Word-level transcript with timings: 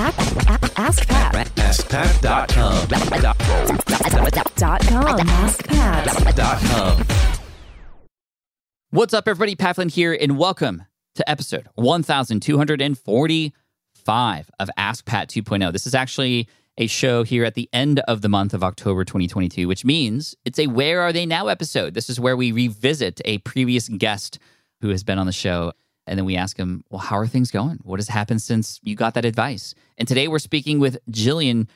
Ask 0.00 1.06
Pat. 1.06 1.34
AskPat.com. 1.56 2.86
Dot 4.56 4.80
com. 4.80 5.18
AskPat. 5.18 7.40
What's 8.88 9.12
up, 9.12 9.28
everybody? 9.28 9.54
Pat 9.56 9.74
Flynn 9.74 9.90
here, 9.90 10.16
and 10.18 10.38
welcome 10.38 10.84
to 11.16 11.28
episode 11.28 11.68
1245 11.74 14.50
of 14.58 14.70
Ask 14.78 15.04
Pat 15.04 15.28
2.0. 15.28 15.70
This 15.70 15.86
is 15.86 15.94
actually 15.94 16.48
a 16.78 16.86
show 16.86 17.22
here 17.22 17.44
at 17.44 17.54
the 17.54 17.68
end 17.74 18.00
of 18.08 18.22
the 18.22 18.30
month 18.30 18.54
of 18.54 18.64
October 18.64 19.04
2022, 19.04 19.68
which 19.68 19.84
means 19.84 20.34
it's 20.46 20.58
a 20.58 20.68
Where 20.68 21.02
Are 21.02 21.12
They 21.12 21.26
Now 21.26 21.48
episode. 21.48 21.92
This 21.92 22.08
is 22.08 22.18
where 22.18 22.38
we 22.38 22.52
revisit 22.52 23.20
a 23.26 23.36
previous 23.38 23.90
guest 23.90 24.38
who 24.80 24.88
has 24.88 25.04
been 25.04 25.18
on 25.18 25.26
the 25.26 25.32
show. 25.32 25.72
And 26.06 26.18
then 26.18 26.24
we 26.24 26.36
ask 26.36 26.56
him, 26.56 26.84
Well, 26.90 27.00
how 27.00 27.18
are 27.18 27.26
things 27.26 27.50
going? 27.50 27.78
What 27.82 28.00
has 28.00 28.08
happened 28.08 28.42
since 28.42 28.80
you 28.82 28.94
got 28.94 29.14
that 29.14 29.24
advice? 29.24 29.74
And 29.98 30.08
today 30.08 30.28
we're 30.28 30.38
speaking 30.38 30.80
with 30.80 30.98
Jillian, 31.10 31.68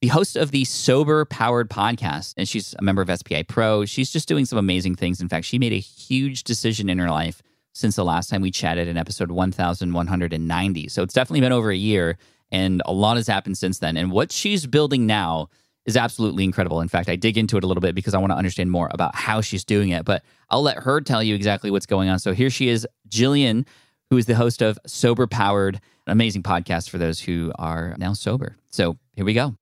the 0.00 0.08
host 0.08 0.36
of 0.36 0.50
the 0.50 0.64
Sober 0.64 1.24
Powered 1.24 1.68
podcast. 1.68 2.34
And 2.36 2.48
she's 2.48 2.74
a 2.78 2.82
member 2.82 3.02
of 3.02 3.10
SPI 3.10 3.44
Pro. 3.44 3.84
She's 3.84 4.10
just 4.10 4.28
doing 4.28 4.44
some 4.44 4.58
amazing 4.58 4.94
things. 4.94 5.20
In 5.20 5.28
fact, 5.28 5.46
she 5.46 5.58
made 5.58 5.72
a 5.72 5.78
huge 5.78 6.44
decision 6.44 6.88
in 6.88 6.98
her 6.98 7.10
life 7.10 7.42
since 7.72 7.96
the 7.96 8.04
last 8.04 8.30
time 8.30 8.40
we 8.40 8.50
chatted 8.50 8.88
in 8.88 8.96
episode 8.96 9.30
1190. 9.30 10.88
So 10.88 11.02
it's 11.02 11.12
definitely 11.12 11.42
been 11.42 11.52
over 11.52 11.70
a 11.70 11.76
year, 11.76 12.16
and 12.50 12.80
a 12.86 12.92
lot 12.92 13.18
has 13.18 13.26
happened 13.26 13.58
since 13.58 13.80
then. 13.80 13.98
And 13.98 14.10
what 14.10 14.32
she's 14.32 14.66
building 14.66 15.06
now 15.06 15.48
is 15.86 15.96
absolutely 15.96 16.44
incredible. 16.44 16.80
In 16.80 16.88
fact, 16.88 17.08
I 17.08 17.16
dig 17.16 17.38
into 17.38 17.56
it 17.56 17.64
a 17.64 17.66
little 17.66 17.80
bit 17.80 17.94
because 17.94 18.14
I 18.14 18.18
want 18.18 18.32
to 18.32 18.36
understand 18.36 18.70
more 18.70 18.90
about 18.92 19.14
how 19.14 19.40
she's 19.40 19.64
doing 19.64 19.90
it, 19.90 20.04
but 20.04 20.22
I'll 20.50 20.62
let 20.62 20.78
her 20.78 21.00
tell 21.00 21.22
you 21.22 21.34
exactly 21.34 21.70
what's 21.70 21.86
going 21.86 22.08
on. 22.08 22.18
So 22.18 22.32
here 22.32 22.50
she 22.50 22.68
is, 22.68 22.86
Jillian, 23.08 23.66
who 24.10 24.16
is 24.16 24.26
the 24.26 24.34
host 24.34 24.62
of 24.62 24.78
Sober 24.86 25.26
Powered, 25.26 25.76
an 26.06 26.12
amazing 26.12 26.42
podcast 26.42 26.90
for 26.90 26.98
those 26.98 27.20
who 27.20 27.52
are 27.58 27.94
now 27.98 28.12
sober. 28.12 28.56
So 28.70 28.98
here 29.14 29.24
we 29.24 29.34
go. 29.34 29.56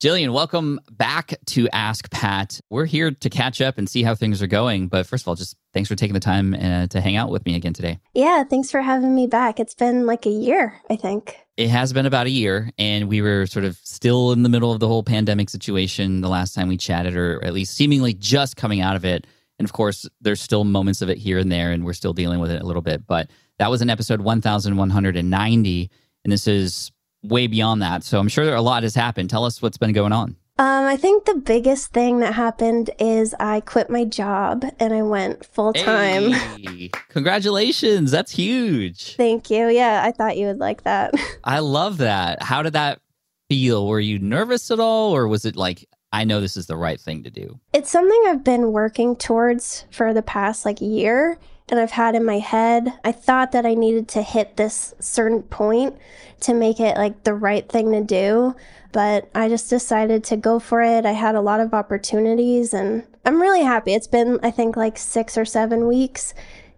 Jillian, 0.00 0.32
welcome 0.32 0.80
back 0.90 1.34
to 1.44 1.68
Ask 1.74 2.10
Pat. 2.10 2.58
We're 2.70 2.86
here 2.86 3.10
to 3.10 3.28
catch 3.28 3.60
up 3.60 3.76
and 3.76 3.86
see 3.86 4.02
how 4.02 4.14
things 4.14 4.40
are 4.40 4.46
going. 4.46 4.88
But 4.88 5.06
first 5.06 5.24
of 5.24 5.28
all, 5.28 5.34
just 5.34 5.58
thanks 5.74 5.90
for 5.90 5.94
taking 5.94 6.14
the 6.14 6.20
time 6.20 6.54
uh, 6.54 6.86
to 6.86 7.02
hang 7.02 7.16
out 7.16 7.30
with 7.30 7.44
me 7.44 7.54
again 7.54 7.74
today. 7.74 8.00
Yeah, 8.14 8.44
thanks 8.44 8.70
for 8.70 8.80
having 8.80 9.14
me 9.14 9.26
back. 9.26 9.60
It's 9.60 9.74
been 9.74 10.06
like 10.06 10.24
a 10.24 10.30
year, 10.30 10.80
I 10.88 10.96
think. 10.96 11.36
It 11.58 11.68
has 11.68 11.92
been 11.92 12.06
about 12.06 12.26
a 12.26 12.30
year, 12.30 12.70
and 12.78 13.10
we 13.10 13.20
were 13.20 13.44
sort 13.44 13.66
of 13.66 13.76
still 13.84 14.32
in 14.32 14.42
the 14.42 14.48
middle 14.48 14.72
of 14.72 14.80
the 14.80 14.88
whole 14.88 15.02
pandemic 15.02 15.50
situation 15.50 16.22
the 16.22 16.30
last 16.30 16.54
time 16.54 16.68
we 16.68 16.78
chatted, 16.78 17.14
or 17.14 17.44
at 17.44 17.52
least 17.52 17.74
seemingly 17.74 18.14
just 18.14 18.56
coming 18.56 18.80
out 18.80 18.96
of 18.96 19.04
it. 19.04 19.26
And 19.58 19.66
of 19.66 19.74
course, 19.74 20.08
there's 20.22 20.40
still 20.40 20.64
moments 20.64 21.02
of 21.02 21.10
it 21.10 21.18
here 21.18 21.36
and 21.36 21.52
there, 21.52 21.72
and 21.72 21.84
we're 21.84 21.92
still 21.92 22.14
dealing 22.14 22.40
with 22.40 22.50
it 22.50 22.62
a 22.62 22.66
little 22.66 22.80
bit. 22.80 23.06
But 23.06 23.28
that 23.58 23.70
was 23.70 23.82
in 23.82 23.90
episode 23.90 24.22
1190, 24.22 25.90
and 26.24 26.32
this 26.32 26.46
is 26.46 26.90
way 27.22 27.46
beyond 27.46 27.82
that. 27.82 28.04
So 28.04 28.18
I'm 28.18 28.28
sure 28.28 28.54
a 28.54 28.62
lot 28.62 28.82
has 28.82 28.94
happened. 28.94 29.30
Tell 29.30 29.44
us 29.44 29.60
what's 29.60 29.78
been 29.78 29.92
going 29.92 30.12
on. 30.12 30.36
Um, 30.58 30.84
I 30.84 30.98
think 30.98 31.24
the 31.24 31.36
biggest 31.36 31.92
thing 31.92 32.20
that 32.20 32.34
happened 32.34 32.90
is 32.98 33.34
I 33.40 33.60
quit 33.60 33.88
my 33.88 34.04
job 34.04 34.62
and 34.78 34.92
I 34.92 35.00
went 35.00 35.46
full 35.46 35.72
time. 35.72 36.32
Hey, 36.32 36.90
congratulations. 37.08 38.10
That's 38.10 38.32
huge. 38.32 39.16
Thank 39.16 39.48
you. 39.48 39.68
Yeah, 39.68 40.02
I 40.04 40.12
thought 40.12 40.36
you 40.36 40.48
would 40.48 40.58
like 40.58 40.82
that. 40.82 41.14
I 41.44 41.60
love 41.60 41.96
that. 41.98 42.42
How 42.42 42.62
did 42.62 42.74
that 42.74 43.00
feel? 43.48 43.86
Were 43.86 44.00
you 44.00 44.18
nervous 44.18 44.70
at 44.70 44.80
all, 44.80 45.16
or 45.16 45.26
was 45.26 45.46
it 45.46 45.56
like, 45.56 45.88
I 46.12 46.24
know 46.24 46.42
this 46.42 46.58
is 46.58 46.66
the 46.66 46.76
right 46.76 47.00
thing 47.00 47.22
to 47.22 47.30
do? 47.30 47.58
It's 47.72 47.90
something 47.90 48.22
I've 48.26 48.44
been 48.44 48.70
working 48.70 49.16
towards 49.16 49.86
for 49.90 50.12
the 50.12 50.22
past 50.22 50.66
like 50.66 50.82
year 50.82 51.38
and 51.70 51.80
I've 51.80 51.92
had 51.92 52.14
in 52.14 52.24
my 52.24 52.38
head. 52.38 52.92
I 53.04 53.12
thought 53.12 53.52
that 53.52 53.64
I 53.64 53.74
needed 53.74 54.08
to 54.08 54.22
hit 54.22 54.56
this 54.56 54.94
certain 55.00 55.42
point 55.42 55.96
to 56.40 56.54
make 56.54 56.80
it 56.80 56.96
like 56.96 57.24
the 57.24 57.34
right 57.34 57.68
thing 57.68 57.92
to 57.92 58.02
do, 58.02 58.54
but 58.92 59.28
I 59.34 59.48
just 59.48 59.70
decided 59.70 60.24
to 60.24 60.36
go 60.36 60.58
for 60.58 60.82
it. 60.82 61.06
I 61.06 61.12
had 61.12 61.34
a 61.34 61.40
lot 61.40 61.60
of 61.60 61.74
opportunities 61.74 62.74
and 62.74 63.04
I'm 63.24 63.40
really 63.40 63.62
happy. 63.62 63.94
It's 63.94 64.06
been, 64.06 64.38
I 64.42 64.50
think, 64.50 64.76
like 64.76 64.98
six 64.98 65.36
or 65.36 65.44
seven 65.44 65.86
weeks 65.86 66.34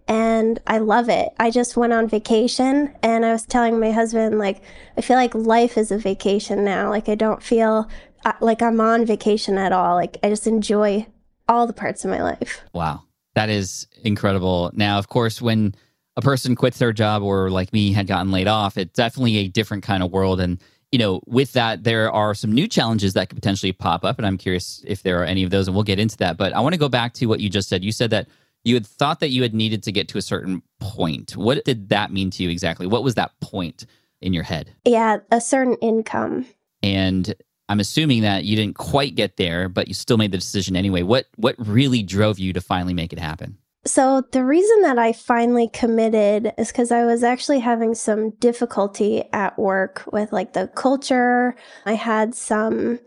and 0.07 0.59
I 0.67 0.79
love 0.79 1.09
it. 1.09 1.29
I 1.39 1.49
just 1.49 1.77
went 1.77 1.93
on 1.93 2.07
vacation 2.07 2.93
and 3.01 3.25
I 3.25 3.31
was 3.31 3.45
telling 3.45 3.79
my 3.79 3.91
husband, 3.91 4.37
like, 4.37 4.61
I 4.97 5.01
feel 5.01 5.15
like 5.15 5.33
life 5.33 5.77
is 5.77 5.91
a 5.91 5.97
vacation 5.97 6.63
now. 6.63 6.89
Like, 6.89 7.07
I 7.07 7.15
don't 7.15 7.41
feel 7.41 7.89
uh, 8.25 8.33
like 8.41 8.61
I'm 8.61 8.81
on 8.81 9.05
vacation 9.05 9.57
at 9.57 9.71
all. 9.71 9.95
Like, 9.95 10.17
I 10.21 10.29
just 10.29 10.45
enjoy 10.45 11.07
all 11.47 11.67
the 11.67 11.73
parts 11.73 12.03
of 12.03 12.11
my 12.11 12.21
life. 12.21 12.61
Wow. 12.73 13.03
That 13.35 13.49
is 13.49 13.87
incredible. 14.03 14.71
Now, 14.73 14.99
of 14.99 15.09
course, 15.09 15.41
when 15.41 15.75
a 16.15 16.21
person 16.21 16.55
quits 16.55 16.77
their 16.77 16.93
job 16.93 17.23
or 17.23 17.49
like 17.49 17.73
me 17.73 17.91
had 17.91 18.07
gotten 18.07 18.31
laid 18.31 18.47
off, 18.47 18.77
it's 18.77 18.93
definitely 18.93 19.37
a 19.37 19.47
different 19.47 19.83
kind 19.83 20.03
of 20.03 20.11
world. 20.11 20.39
And, 20.39 20.61
you 20.91 20.99
know, 20.99 21.21
with 21.25 21.53
that, 21.53 21.83
there 21.83 22.11
are 22.11 22.35
some 22.35 22.51
new 22.51 22.67
challenges 22.67 23.13
that 23.13 23.29
could 23.29 23.37
potentially 23.37 23.71
pop 23.71 24.05
up. 24.05 24.19
And 24.19 24.27
I'm 24.27 24.37
curious 24.37 24.83
if 24.85 25.01
there 25.01 25.19
are 25.21 25.25
any 25.25 25.43
of 25.43 25.49
those, 25.49 25.67
and 25.67 25.75
we'll 25.75 25.83
get 25.83 25.99
into 25.99 26.17
that. 26.17 26.37
But 26.37 26.53
I 26.53 26.59
want 26.59 26.73
to 26.73 26.79
go 26.79 26.89
back 26.89 27.13
to 27.15 27.25
what 27.25 27.39
you 27.39 27.49
just 27.49 27.69
said. 27.69 27.83
You 27.83 27.91
said 27.91 28.11
that 28.11 28.27
you 28.63 28.75
had 28.75 28.85
thought 28.85 29.19
that 29.21 29.29
you 29.29 29.41
had 29.41 29.55
needed 29.55 29.81
to 29.83 29.91
get 29.91 30.07
to 30.09 30.17
a 30.19 30.21
certain 30.21 30.61
point. 30.79 31.35
What 31.35 31.65
did 31.65 31.89
that 31.89 32.13
mean 32.13 32.29
to 32.31 32.43
you 32.43 32.49
exactly? 32.49 32.85
What 32.85 33.03
was 33.03 33.15
that 33.15 33.31
point 33.41 33.87
in 34.21 34.33
your 34.33 34.43
head? 34.43 34.73
Yeah, 34.85 35.17
a 35.31 35.41
certain 35.41 35.75
income. 35.81 36.45
And 36.83 37.33
I'm 37.69 37.79
assuming 37.79 38.21
that 38.21 38.43
you 38.43 38.55
didn't 38.55 38.75
quite 38.75 39.15
get 39.15 39.37
there, 39.37 39.69
but 39.69 39.87
you 39.87 39.93
still 39.93 40.17
made 40.17 40.31
the 40.31 40.37
decision 40.37 40.75
anyway. 40.75 41.01
What 41.03 41.27
what 41.35 41.55
really 41.57 42.03
drove 42.03 42.39
you 42.39 42.53
to 42.53 42.61
finally 42.61 42.93
make 42.93 43.13
it 43.13 43.19
happen? 43.19 43.57
So, 43.85 44.23
the 44.31 44.45
reason 44.45 44.81
that 44.83 44.97
I 44.97 45.11
finally 45.11 45.67
committed 45.67 46.53
is 46.57 46.69
because 46.69 46.91
I 46.91 47.03
was 47.03 47.21
actually 47.21 47.59
having 47.59 47.95
some 47.95 48.29
difficulty 48.31 49.25
at 49.33 49.59
work 49.59 50.03
with 50.11 50.31
like 50.31 50.53
the 50.53 50.67
culture. 50.67 51.55
I 51.85 51.93
had 51.93 52.33
some 52.33 52.99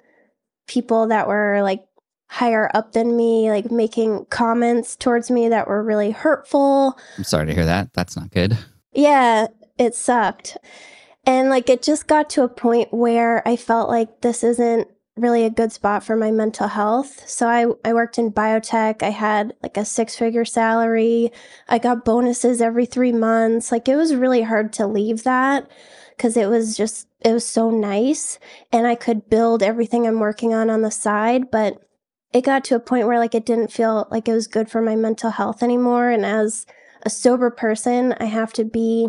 people 0.67 1.07
that 1.07 1.29
were 1.29 1.63
like 1.63 1.87
higher 2.29 2.71
up 2.75 2.93
than 2.93 3.17
me, 3.17 3.51
like 3.51 3.71
making 3.71 4.27
comments 4.27 4.97
towards 4.97 5.31
me 5.31 5.49
that 5.49 5.67
were 5.67 5.83
really 5.83 6.11
hurtful. 6.11 6.99
I'm 7.17 7.25
sorry 7.25 7.47
to 7.47 7.55
hear 7.55 7.65
that. 7.65 7.95
That's 7.95 8.17
not 8.17 8.31
good. 8.31 8.59
Yeah, 8.93 9.47
it 9.79 9.95
sucked. 9.95 10.59
And 11.27 11.51
like 11.51 11.69
it 11.69 11.83
just 11.83 12.07
got 12.07 12.31
to 12.31 12.45
a 12.45 12.49
point 12.49 12.95
where 12.95 13.47
I 13.47 13.57
felt 13.57 13.89
like 13.89 14.21
this 14.21 14.45
isn't 14.45 14.89
really 15.17 15.45
a 15.45 15.51
good 15.51 15.73
spot 15.73 16.05
for 16.05 16.15
my 16.15 16.31
mental 16.31 16.69
health. 16.69 17.29
So 17.29 17.49
I, 17.49 17.67
I 17.89 17.95
worked 17.95 18.19
in 18.19 18.31
biotech. 18.31 19.03
I 19.03 19.11
had 19.11 19.55
like 19.63 19.77
a 19.77 19.85
six 19.85 20.17
figure 20.17 20.45
salary. 20.45 21.33
I 21.69 21.79
got 21.79 22.05
bonuses 22.05 22.61
every 22.61 22.87
three 22.87 23.13
months. 23.13 23.73
Like 23.73 23.89
it 23.89 23.97
was 23.97 24.15
really 24.15 24.43
hard 24.43 24.73
to 24.75 24.87
leave 24.87 25.25
that 25.25 25.69
because 26.17 26.37
it 26.37 26.49
was 26.49 26.77
just, 26.77 27.09
it 27.23 27.33
was 27.33 27.47
so 27.47 27.71
nice. 27.71 28.39
And 28.71 28.87
I 28.87 28.95
could 28.95 29.29
build 29.29 29.63
everything 29.63 30.07
I'm 30.07 30.21
working 30.21 30.55
on 30.55 30.71
on 30.71 30.83
the 30.83 30.91
side. 30.91 31.51
But 31.51 31.83
it 32.33 32.45
got 32.45 32.63
to 32.65 32.77
a 32.77 32.81
point 32.81 33.07
where 33.07 33.19
like 33.19 33.35
it 33.35 33.47
didn't 33.47 33.73
feel 33.73 34.07
like 34.11 34.29
it 34.29 34.35
was 34.35 34.47
good 34.47 34.71
for 34.71 34.83
my 34.83 34.95
mental 34.95 35.31
health 35.31 35.63
anymore. 35.63 36.11
And 36.11 36.27
as 36.27 36.67
a 37.03 37.11
sober 37.11 37.51
person, 37.51 38.15
I 38.21 38.27
have 38.27 38.53
to 38.55 38.65
be 38.65 39.09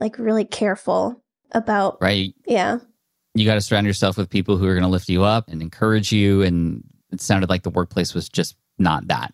like 0.00 0.18
really 0.18 0.46
careful 0.46 1.21
about 1.54 1.98
Right. 2.00 2.34
yeah 2.46 2.78
You 3.34 3.46
got 3.46 3.54
to 3.54 3.60
surround 3.60 3.86
yourself 3.86 4.16
with 4.16 4.28
people 4.28 4.56
who 4.56 4.66
are 4.66 4.74
going 4.74 4.82
to 4.82 4.88
lift 4.88 5.08
you 5.08 5.22
up 5.24 5.48
and 5.48 5.62
encourage 5.62 6.12
you. 6.12 6.42
And 6.42 6.82
it 7.12 7.20
sounded 7.20 7.50
like 7.50 7.62
the 7.62 7.70
workplace 7.70 8.14
was 8.14 8.28
just 8.28 8.56
not 8.78 9.08
that 9.08 9.32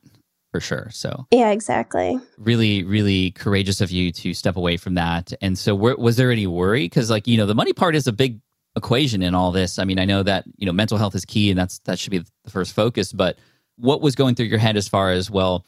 for 0.51 0.61
sure. 0.61 0.89
So, 0.91 1.27
yeah 1.31 1.51
exactly 1.51 2.19
really, 2.39 2.83
really 2.85 3.33
courageous 3.33 3.81
of 3.81 3.91
you 3.91 4.13
to 4.13 4.35
step 4.35 4.57
away 4.57 4.77
from 4.77 4.95
that. 4.95 5.33
And 5.43 5.59
so, 5.59 5.75
was 5.75 6.17
there 6.17 6.31
any 6.31 6.47
worry? 6.47 6.85
Because, 6.87 7.11
like, 7.11 7.27
you 7.27 7.37
know, 7.37 7.47
the 7.47 7.55
money 7.55 7.73
part 7.73 7.95
is 7.95 8.07
a 8.07 8.13
big 8.13 8.41
equation 8.77 9.23
in 9.23 9.35
all 9.35 9.53
this. 9.53 9.79
I 9.79 9.85
mean, 9.85 9.99
I 9.99 10.05
know 10.05 10.23
that, 10.23 10.45
you 10.57 10.65
know, 10.67 10.73
mental 10.73 10.97
health 10.99 11.15
is 11.15 11.25
key 11.25 11.51
and 11.51 11.59
that's 11.59 11.81
that 11.81 11.99
should 11.99 12.11
be 12.11 12.19
the 12.45 12.51
first 12.51 12.73
focus. 12.75 13.13
But 13.13 13.39
what 13.77 14.01
was 14.01 14.15
going 14.15 14.35
through 14.35 14.47
your 14.47 14.59
head 14.59 14.77
as 14.77 14.89
far 14.89 15.11
as, 15.11 15.31
well, 15.31 15.67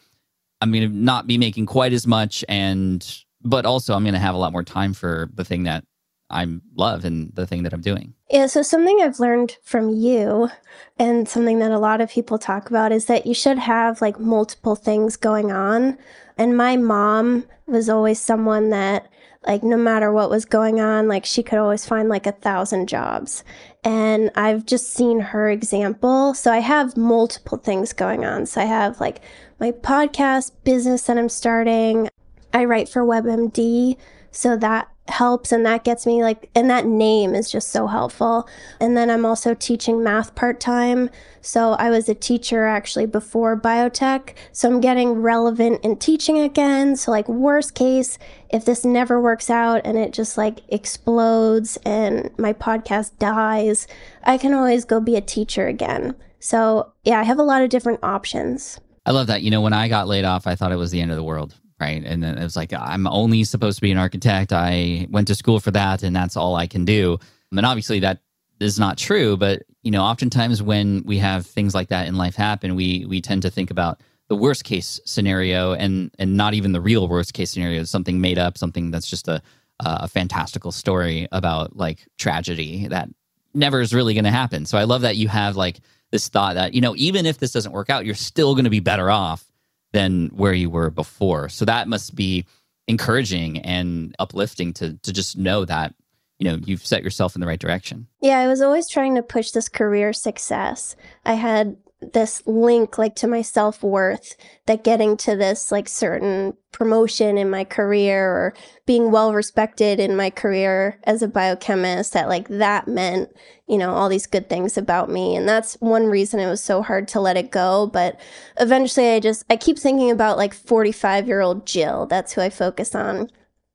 I'm 0.61 0.73
going 0.73 0.89
to 0.89 0.97
not 0.97 1.27
be 1.27 1.39
making 1.39 1.67
quite 1.67 1.93
as 1.93 2.07
much 2.07 2.45
and, 2.49 3.07
but 3.43 3.65
also 3.67 3.95
I'm 3.95 4.03
going 4.03 4.15
to 4.15 4.21
have 4.21 4.35
a 4.35 4.39
lot 4.39 4.53
more 4.53 4.63
time 4.63 4.93
for 4.95 5.31
the 5.35 5.45
thing 5.45 5.65
that 5.65 5.85
I 6.31 6.47
love 6.75 7.05
and 7.05 7.33
the 7.35 7.47
thing 7.47 7.63
that 7.65 7.73
I'm 7.73 7.81
doing. 7.81 8.15
Yeah, 8.31 8.47
so 8.47 8.63
something 8.63 9.01
I've 9.01 9.21
learned 9.21 9.57
from 9.63 9.89
you 9.91 10.51
and 10.99 11.29
something 11.29 11.59
that 11.59 11.73
a 11.73 11.79
lot 11.79 12.01
of 12.01 12.11
people 12.11 12.39
talk 12.39 12.71
about 12.71 12.93
is 12.93 13.07
that 13.07 13.27
you 13.27 13.35
should 13.35 13.59
have 13.59 14.01
like 14.01 14.21
multiple 14.21 14.77
things 14.77 15.17
going 15.17 15.51
on. 15.51 15.99
And 16.39 16.57
my 16.57 16.77
mom 16.77 17.45
was 17.67 17.89
always 17.89 18.21
someone 18.21 18.71
that 18.71 19.09
like 19.47 19.63
no 19.63 19.77
matter 19.77 20.13
what 20.13 20.31
was 20.31 20.45
going 20.45 20.81
on, 20.81 21.09
like 21.09 21.25
she 21.25 21.43
could 21.43 21.59
always 21.59 21.87
find 21.87 22.09
like 22.09 22.27
a 22.27 22.33
thousand 22.33 22.89
jobs. 22.89 23.43
And 23.83 24.31
I've 24.35 24.67
just 24.67 24.93
seen 24.93 25.21
her 25.21 25.49
example. 25.49 26.35
So 26.35 26.53
I 26.53 26.59
have 26.59 26.97
multiple 26.97 27.57
things 27.57 27.93
going 27.93 28.25
on. 28.25 28.47
So 28.47 28.61
I 28.61 28.65
have 28.65 29.01
like 29.01 29.23
my 29.59 29.73
podcast 29.73 30.53
business 30.65 31.05
that 31.05 31.17
I'm 31.17 31.31
starting. 31.31 32.09
I 32.53 32.65
write 32.65 32.89
for 32.89 33.03
WebMD. 33.03 33.97
So 34.31 34.57
that 34.59 34.89
helps 35.11 35.53
and 35.53 35.65
that 35.67 35.85
gets 35.85 36.07
me 36.07 36.23
like 36.23 36.49
and 36.55 36.71
that 36.71 36.87
name 36.87 37.35
is 37.35 37.51
just 37.51 37.71
so 37.71 37.87
helpful. 37.87 38.49
And 38.81 38.97
then 38.97 39.11
i'm 39.11 39.27
also 39.27 39.55
teaching 39.55 40.03
math 40.03 40.35
part-time. 40.35 41.11
So 41.41 41.73
i 41.73 41.91
was 41.91 42.09
a 42.09 42.15
teacher 42.15 42.67
actually 42.67 43.07
before 43.07 43.61
biotech. 43.61 44.35
So 44.53 44.69
i'm 44.69 44.81
getting 44.81 45.15
relevant 45.15 45.85
in 45.85 45.97
teaching 45.97 46.39
again. 46.39 46.97
So 46.97 47.11
like 47.11 47.29
worst 47.29 47.75
case 47.75 48.19
if 48.51 48.65
this 48.65 48.85
never 48.85 49.21
works 49.21 49.51
out 49.51 49.83
and 49.85 49.97
it 49.99 50.13
just 50.13 50.37
like 50.39 50.61
explodes 50.69 51.77
and 51.85 52.31
my 52.39 52.53
podcast 52.53 53.19
dies 53.19 53.87
i 54.25 54.37
can 54.37 54.53
always 54.53 54.85
go 54.85 55.01
be 55.01 55.17
a 55.17 55.21
teacher 55.21 55.67
again. 55.67 56.15
So 56.39 56.93
yeah 57.05 57.21
i 57.21 57.25
have 57.25 57.39
a 57.39 57.45
lot 57.45 57.63
of 57.63 57.71
different 57.71 58.01
options. 58.03 58.81
I 59.07 59.13
love 59.13 59.29
that. 59.29 59.43
You 59.43 59.51
know, 59.51 59.63
when 59.63 59.73
I 59.73 59.89
got 59.89 60.09
laid 60.09 60.27
off, 60.27 60.47
I 60.47 60.55
thought 60.55 60.73
it 60.73 60.77
was 60.77 60.91
the 60.91 61.01
end 61.01 61.11
of 61.11 61.17
the 61.17 61.25
world 61.25 61.55
right? 61.81 62.03
And 62.05 62.23
then 62.23 62.39
it 62.39 62.43
was 62.43 62.57
like, 62.57 62.73
I'm 62.73 63.07
only 63.07 63.45
supposed 63.45 63.79
to 63.79 63.83
be 63.83 63.91
an 63.91 63.99
architect. 63.99 64.53
I 64.53 65.07
went 65.11 65.29
to 65.29 65.35
school 65.35 65.61
for 65.61 65.71
that, 65.73 66.03
and 66.03 66.15
that's 66.15 66.37
all 66.37 66.57
I 66.57 66.67
can 66.67 66.85
do. 66.85 67.19
And 67.51 67.67
obviously, 67.67 68.01
that 68.01 68.21
is 68.61 68.79
not 68.79 68.99
true. 68.99 69.37
But 69.37 69.63
you 69.83 69.91
know, 69.91 70.03
oftentimes 70.03 70.63
when 70.63 71.03
we 71.05 71.19
have 71.19 71.47
things 71.47 71.75
like 71.75 71.89
that 71.89 72.07
in 72.07 72.17
life 72.17 72.37
happen, 72.37 72.77
we 72.77 73.07
we 73.07 73.21
tend 73.21 73.43
to 73.43 73.51
think 73.51 73.71
about 73.71 74.01
the 74.29 74.37
worst 74.37 74.65
case 74.65 75.01
scenario, 75.05 75.73
and 75.73 76.11
and 76.19 76.37
not 76.37 76.55
even 76.55 76.73
the 76.73 76.81
real 76.81 77.09
worst 77.09 77.35
case 77.35 77.51
scenario. 77.51 77.83
Something 77.85 78.21
made 78.21 78.39
up, 78.39 78.59
something 78.59 78.91
that's 78.91 79.09
just 79.09 79.27
a 79.29 79.43
a 79.81 80.09
fantastical 80.09 80.73
story 80.73 81.27
about 81.33 81.77
like 81.77 82.07
tragedy 82.19 82.87
that 82.89 83.09
never 83.55 83.81
is 83.81 83.95
really 83.95 84.13
going 84.15 84.25
to 84.25 84.31
happen. 84.31 84.67
So 84.67 84.77
I 84.77 84.85
love 84.85 85.01
that 85.03 85.17
you 85.17 85.29
have 85.29 85.57
like 85.57 85.81
this 86.11 86.29
thought 86.29 86.55
that 86.55 86.75
you 86.75 86.81
know 86.81 86.95
even 86.97 87.27
if 87.27 87.39
this 87.39 87.53
doesn't 87.53 87.73
work 87.73 87.91
out, 87.91 88.05
you're 88.05 88.15
still 88.15 88.55
going 88.55 88.65
to 88.65 88.71
be 88.71 88.81
better 88.81 89.11
off 89.11 89.50
than 89.93 90.29
where 90.29 90.53
you 90.53 90.71
were 90.71 90.91
before. 90.91 91.49
So 91.49 91.65
that 91.65 91.89
must 91.89 92.15
be 92.15 92.47
encouraging 92.89 93.59
and 93.59 94.15
uplifting 94.19 94.73
to 94.75 94.95
to 94.95 95.13
just 95.13 95.37
know 95.37 95.65
that 95.65 95.95
you 96.39 96.51
know 96.51 96.59
you've 96.65 96.85
set 96.85 97.03
yourself 97.03 97.35
in 97.35 97.41
the 97.41 97.47
right 97.47 97.61
direction. 97.61 98.07
Yeah, 98.21 98.39
I 98.39 98.49
was 98.49 98.61
always 98.61 98.89
trying 98.89 99.15
to 99.17 99.23
push 99.23 99.51
this 99.51 99.69
career 99.69 100.13
success. 100.13 100.97
I 101.25 101.35
had 101.35 101.77
this 102.01 102.43
link 102.47 102.97
like 102.97 103.15
to 103.15 103.27
my 103.27 103.43
self-worth 103.43 104.35
that 104.67 104.83
getting 104.83 105.17
to 105.19 105.37
this 105.37 105.71
like 105.71 105.89
certain 105.89 106.57
promotion 106.73 107.37
in 107.37 107.51
my 107.51 107.63
career 107.63 108.31
or 108.31 108.55
being 108.87 109.11
well 109.11 109.35
respected 109.35 110.01
in 110.01 110.17
my 110.17 110.31
career 110.31 110.99
as 111.05 111.21
a 111.21 111.29
biochemist 111.29 112.15
that 112.15 112.29
like 112.29 112.49
that 112.49 112.89
meant 112.89 113.31
you 113.69 113.77
know 113.77 113.93
all 113.93 114.09
these 114.09 114.27
good 114.27 114.49
things 114.49 114.79
about 114.79 115.11
me. 115.11 115.37
And 115.37 115.49
that's 115.49 115.75
one 115.75 116.07
reason 116.07 116.41
it 116.41 116.49
was 116.49 116.63
so 116.63 116.83
hard 116.83 117.07
to 117.09 117.21
let 117.21 117.37
it 117.37 117.51
go. 117.51 117.87
But 117.87 118.19
eventually 118.59 119.11
i 119.11 119.21
just 119.21 119.45
i 119.51 119.57
keep 119.57 119.79
thinking 119.79 120.11
about 120.11 120.39
like 120.39 120.55
45 120.55 121.29
year 121.29 121.41
old 121.41 121.67
jill. 121.67 122.07
That's 122.07 122.33
who 122.33 122.41
i 122.41 122.49
focus 122.49 122.95
on. 122.95 123.29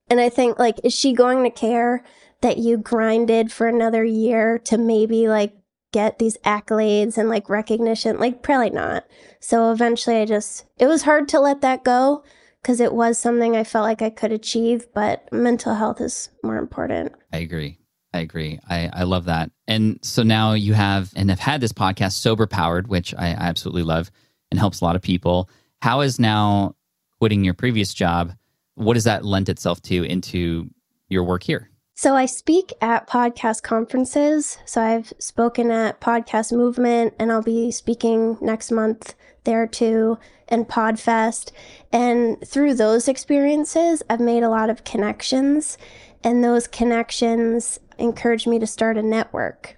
And 0.10 0.20
i 0.20 0.30
think 0.30 0.58
like 0.58 0.80
is 0.84 0.94
she 0.94 1.14
going 1.14 1.44
to 1.44 1.52
care 1.52 2.04
that 2.42 2.58
you 2.58 2.78
grinded 2.78 3.52
for 3.52 3.68
another 3.68 4.04
year 4.04 4.60
to 4.60 4.78
maybe 4.78 5.28
like 5.28 5.54
get 5.96 6.20
these 6.20 6.38
accolades 6.40 7.18
and 7.18 7.30
like 7.30 7.48
recognition. 7.48 8.20
Like, 8.20 8.44
probably 8.44 8.70
not. 8.70 9.06
So 9.40 9.72
eventually 9.72 10.18
I 10.18 10.26
just, 10.26 10.66
it 10.78 10.88
was 10.88 11.04
hard 11.04 11.30
to 11.30 11.40
let 11.40 11.62
that 11.62 11.86
go 11.86 12.22
because 12.62 12.82
it 12.82 12.94
was 12.94 13.18
something 13.18 13.56
I 13.56 13.64
felt 13.64 13.86
like 13.86 14.02
I 14.02 14.10
could 14.10 14.34
achieve, 14.34 14.88
but 14.94 15.32
mental 15.32 15.74
health 15.74 16.02
is 16.02 16.32
more 16.44 16.58
important. 16.58 17.14
I 17.32 17.38
agree. 17.38 17.80
I 18.14 18.20
agree. 18.20 18.60
I, 18.70 18.90
I 18.92 19.04
love 19.04 19.26
that. 19.26 19.52
And 19.70 20.00
so 20.02 20.22
now 20.22 20.52
you 20.52 20.74
have 20.74 21.14
and 21.16 21.30
have 21.30 21.40
had 21.40 21.62
this 21.62 21.72
podcast, 21.72 22.14
Sober 22.14 22.46
Powered, 22.46 22.90
which 22.90 23.16
I, 23.16 23.28
I 23.28 23.48
absolutely 23.48 23.84
love 23.84 24.12
and 24.52 24.60
helps 24.60 24.82
a 24.82 24.84
lot 24.84 24.98
of 24.98 25.02
people. 25.02 25.50
How 25.82 26.02
is 26.02 26.20
now 26.20 26.76
quitting 27.20 27.46
your 27.46 27.54
previous 27.54 27.94
job? 27.94 28.34
What 28.74 28.96
does 28.96 29.06
that 29.06 29.24
lend 29.24 29.48
itself 29.48 29.82
to 29.84 30.04
into 30.04 30.70
your 31.08 31.24
work 31.24 31.44
here? 31.44 31.70
So 31.98 32.14
I 32.14 32.26
speak 32.26 32.74
at 32.82 33.08
podcast 33.08 33.64
conferences. 33.64 34.58
So 34.66 34.82
I've 34.82 35.14
spoken 35.18 35.72
at 35.72 36.02
Podcast 36.02 36.52
Movement 36.52 37.14
and 37.18 37.32
I'll 37.32 37.42
be 37.42 37.72
speaking 37.72 38.38
next 38.42 38.70
month 38.70 39.16
there 39.46 39.66
too 39.66 40.18
and 40.50 40.68
Podfest. 40.68 41.54
And 41.94 42.46
through 42.46 42.74
those 42.74 43.08
experiences, 43.08 44.04
I've 44.10 44.20
made 44.20 44.44
a 44.44 44.50
lot 44.50 44.70
of 44.70 44.84
connections 44.84 45.78
and 46.22 46.44
those 46.44 46.68
connections 46.68 47.80
encouraged 47.98 48.46
me 48.46 48.60
to 48.60 48.68
start 48.68 48.98
a 48.98 49.02
network. 49.02 49.78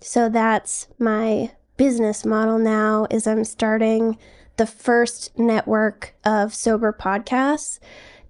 So 0.00 0.28
that's 0.28 0.88
my 0.98 1.52
business 1.76 2.24
model 2.24 2.58
now 2.58 3.06
is 3.08 3.28
I'm 3.28 3.44
starting 3.44 4.18
the 4.56 4.66
first 4.66 5.38
network 5.38 6.16
of 6.24 6.54
sober 6.54 6.92
podcasts 6.92 7.78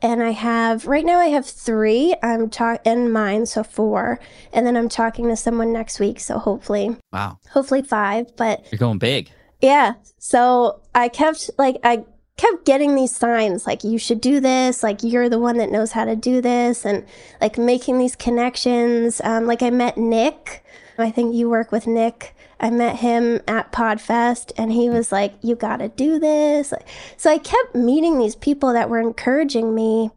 and 0.03 0.23
I 0.23 0.31
have 0.31 0.87
right 0.87 1.05
now 1.05 1.19
I 1.19 1.27
have 1.27 1.47
three. 1.47 2.15
I'm 2.23 2.51
talking 2.51 2.93
in 2.93 3.13
mine, 3.13 3.47
so 3.47 3.63
four, 3.63 4.21
and 4.53 4.67
then 4.67 4.77
I'm 4.77 4.89
talking 4.89 5.29
to 5.29 5.37
someone 5.37 5.73
next 5.73 6.01
week. 6.01 6.21
So 6.21 6.39
hopefully, 6.39 6.97
wow, 7.13 7.39
hopefully 7.51 7.83
five. 7.83 8.37
But 8.37 8.67
you're 8.71 8.79
going 8.79 8.99
big. 8.99 9.31
Yeah. 9.61 9.95
So 10.19 10.83
I 10.95 11.09
kept 11.09 11.51
like 11.57 11.77
I 11.85 12.05
kept 12.37 12.65
getting 12.65 12.95
these 12.95 13.15
signs 13.15 13.67
like 13.67 13.85
you 13.85 13.99
should 13.99 14.21
do 14.21 14.41
this 14.41 14.83
like 14.83 15.03
you're 15.03 15.29
the 15.29 15.39
one 15.39 15.59
that 15.59 15.71
knows 15.71 15.93
how 15.93 16.05
to 16.05 16.17
do 16.17 16.41
this 16.41 16.85
and 16.87 17.05
like 17.43 17.59
making 17.59 17.99
these 17.99 18.17
connections 18.17 19.21
um, 19.23 19.47
like 19.47 19.63
i 19.63 19.69
met 19.69 19.99
nick 19.99 20.65
i 20.97 21.11
think 21.11 21.35
you 21.35 21.49
work 21.51 21.71
with 21.71 21.87
nick 21.87 22.35
I 22.63 22.71
met 22.71 22.97
him 22.97 23.41
at 23.49 23.73
Podfest 23.73 24.53
and 24.57 24.73
he 24.73 24.89
was 24.89 25.11
like, 25.11 25.35
You 25.43 25.57
got 25.57 25.79
to 25.79 25.89
do 25.89 26.21
this. 26.21 26.73
So 27.17 27.31
I 27.31 27.39
kept 27.39 27.75
meeting 27.75 28.19
these 28.19 28.37
people 28.37 28.73
that 28.73 28.89
were 28.89 29.01
encouraging 29.01 29.75
me. 29.75 30.11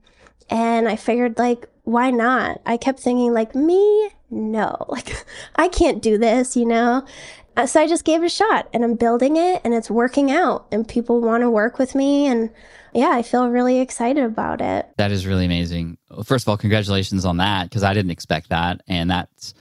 And 0.47 0.87
I 0.87 0.95
figured, 0.95 1.39
like, 1.39 1.67
why 1.85 2.11
not? 2.11 2.61
I 2.67 2.77
kept 2.77 2.99
thinking, 2.99 3.33
like, 3.33 3.55
me? 3.55 4.11
No, 4.29 4.77
like, 4.89 5.25
I 5.55 5.67
can't 5.67 6.03
do 6.03 6.19
this, 6.19 6.55
you 6.55 6.65
know? 6.65 7.03
Uh, 7.57 7.65
so 7.65 7.81
I 7.81 7.87
just 7.87 8.05
gave 8.05 8.21
it 8.21 8.25
a 8.25 8.29
shot 8.29 8.67
and 8.73 8.83
I'm 8.83 8.95
building 8.95 9.37
it 9.37 9.61
and 9.63 9.73
it's 9.73 9.89
working 9.89 10.29
out 10.29 10.67
and 10.71 10.87
people 10.87 11.21
want 11.21 11.41
to 11.41 11.49
work 11.49 11.79
with 11.79 11.95
me. 11.95 12.27
And 12.27 12.49
yeah, 12.93 13.11
I 13.11 13.21
feel 13.21 13.49
really 13.49 13.79
excited 13.79 14.23
about 14.23 14.59
it. 14.59 14.87
That 14.97 15.11
is 15.11 15.25
really 15.25 15.45
amazing. 15.45 15.97
First 16.25 16.43
of 16.45 16.49
all, 16.49 16.57
congratulations 16.57 17.23
on 17.23 17.37
that 17.37 17.69
because 17.69 17.81
I 17.81 17.93
didn't 17.93 18.11
expect 18.11 18.49
that. 18.49 18.81
And 18.87 19.09
that's, 19.09 19.53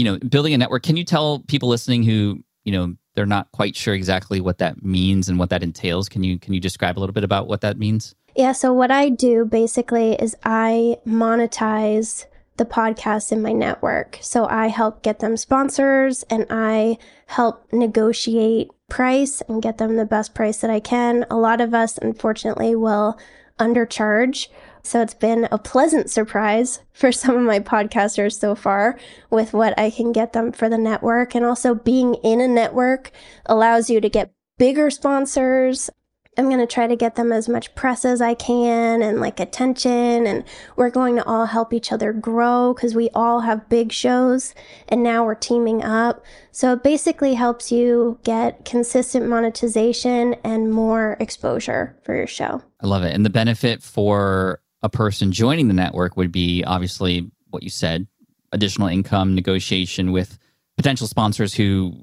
you 0.00 0.04
know, 0.04 0.18
building 0.18 0.54
a 0.54 0.58
network. 0.58 0.82
Can 0.82 0.96
you 0.96 1.04
tell 1.04 1.40
people 1.40 1.68
listening 1.68 2.02
who, 2.02 2.42
you 2.64 2.72
know, 2.72 2.94
they're 3.14 3.26
not 3.26 3.52
quite 3.52 3.76
sure 3.76 3.92
exactly 3.92 4.40
what 4.40 4.56
that 4.56 4.82
means 4.82 5.28
and 5.28 5.38
what 5.38 5.50
that 5.50 5.62
entails? 5.62 6.08
Can 6.08 6.24
you 6.24 6.38
can 6.38 6.54
you 6.54 6.60
describe 6.60 6.98
a 6.98 7.00
little 7.00 7.12
bit 7.12 7.22
about 7.22 7.48
what 7.48 7.60
that 7.60 7.76
means? 7.76 8.14
Yeah, 8.34 8.52
so 8.52 8.72
what 8.72 8.90
I 8.90 9.10
do 9.10 9.44
basically 9.44 10.14
is 10.14 10.34
I 10.42 10.96
monetize 11.06 12.24
the 12.56 12.64
podcast 12.64 13.30
in 13.30 13.42
my 13.42 13.52
network. 13.52 14.18
So 14.22 14.46
I 14.46 14.68
help 14.68 15.02
get 15.02 15.18
them 15.18 15.36
sponsors 15.36 16.22
and 16.30 16.46
I 16.48 16.96
help 17.26 17.70
negotiate 17.70 18.70
price 18.88 19.42
and 19.48 19.62
get 19.62 19.76
them 19.76 19.96
the 19.96 20.06
best 20.06 20.34
price 20.34 20.58
that 20.62 20.70
I 20.70 20.80
can. 20.80 21.26
A 21.30 21.36
lot 21.36 21.60
of 21.60 21.74
us 21.74 21.98
unfortunately 21.98 22.74
will 22.74 23.18
undercharge 23.58 24.48
so 24.82 25.00
it's 25.02 25.14
been 25.14 25.48
a 25.50 25.58
pleasant 25.58 26.10
surprise 26.10 26.80
for 26.92 27.12
some 27.12 27.36
of 27.36 27.42
my 27.42 27.60
podcasters 27.60 28.38
so 28.38 28.54
far 28.54 28.98
with 29.30 29.52
what 29.52 29.78
I 29.78 29.90
can 29.90 30.12
get 30.12 30.32
them 30.32 30.52
for 30.52 30.68
the 30.68 30.78
network. 30.78 31.34
And 31.34 31.44
also 31.44 31.74
being 31.74 32.14
in 32.16 32.40
a 32.40 32.48
network 32.48 33.10
allows 33.46 33.90
you 33.90 34.00
to 34.00 34.08
get 34.08 34.32
bigger 34.58 34.90
sponsors. 34.90 35.90
I'm 36.38 36.48
going 36.48 36.60
to 36.60 36.66
try 36.66 36.86
to 36.86 36.96
get 36.96 37.16
them 37.16 37.32
as 37.32 37.48
much 37.48 37.74
press 37.74 38.04
as 38.04 38.22
I 38.22 38.34
can 38.34 39.02
and 39.02 39.20
like 39.20 39.40
attention. 39.40 40.26
And 40.26 40.44
we're 40.76 40.90
going 40.90 41.16
to 41.16 41.24
all 41.26 41.46
help 41.46 41.74
each 41.74 41.92
other 41.92 42.12
grow 42.12 42.72
because 42.72 42.94
we 42.94 43.10
all 43.14 43.40
have 43.40 43.68
big 43.68 43.92
shows 43.92 44.54
and 44.88 45.02
now 45.02 45.24
we're 45.24 45.34
teaming 45.34 45.82
up. 45.82 46.24
So 46.52 46.72
it 46.74 46.82
basically 46.82 47.34
helps 47.34 47.70
you 47.70 48.18
get 48.22 48.64
consistent 48.64 49.28
monetization 49.28 50.34
and 50.44 50.72
more 50.72 51.16
exposure 51.20 51.98
for 52.04 52.14
your 52.14 52.28
show. 52.28 52.62
I 52.80 52.86
love 52.86 53.02
it. 53.02 53.14
And 53.14 53.26
the 53.26 53.30
benefit 53.30 53.82
for 53.82 54.60
a 54.82 54.88
person 54.88 55.32
joining 55.32 55.68
the 55.68 55.74
network 55.74 56.16
would 56.16 56.32
be 56.32 56.64
obviously 56.64 57.30
what 57.50 57.62
you 57.62 57.70
said 57.70 58.06
additional 58.52 58.88
income 58.88 59.34
negotiation 59.34 60.12
with 60.12 60.38
potential 60.76 61.06
sponsors 61.06 61.54
who 61.54 61.94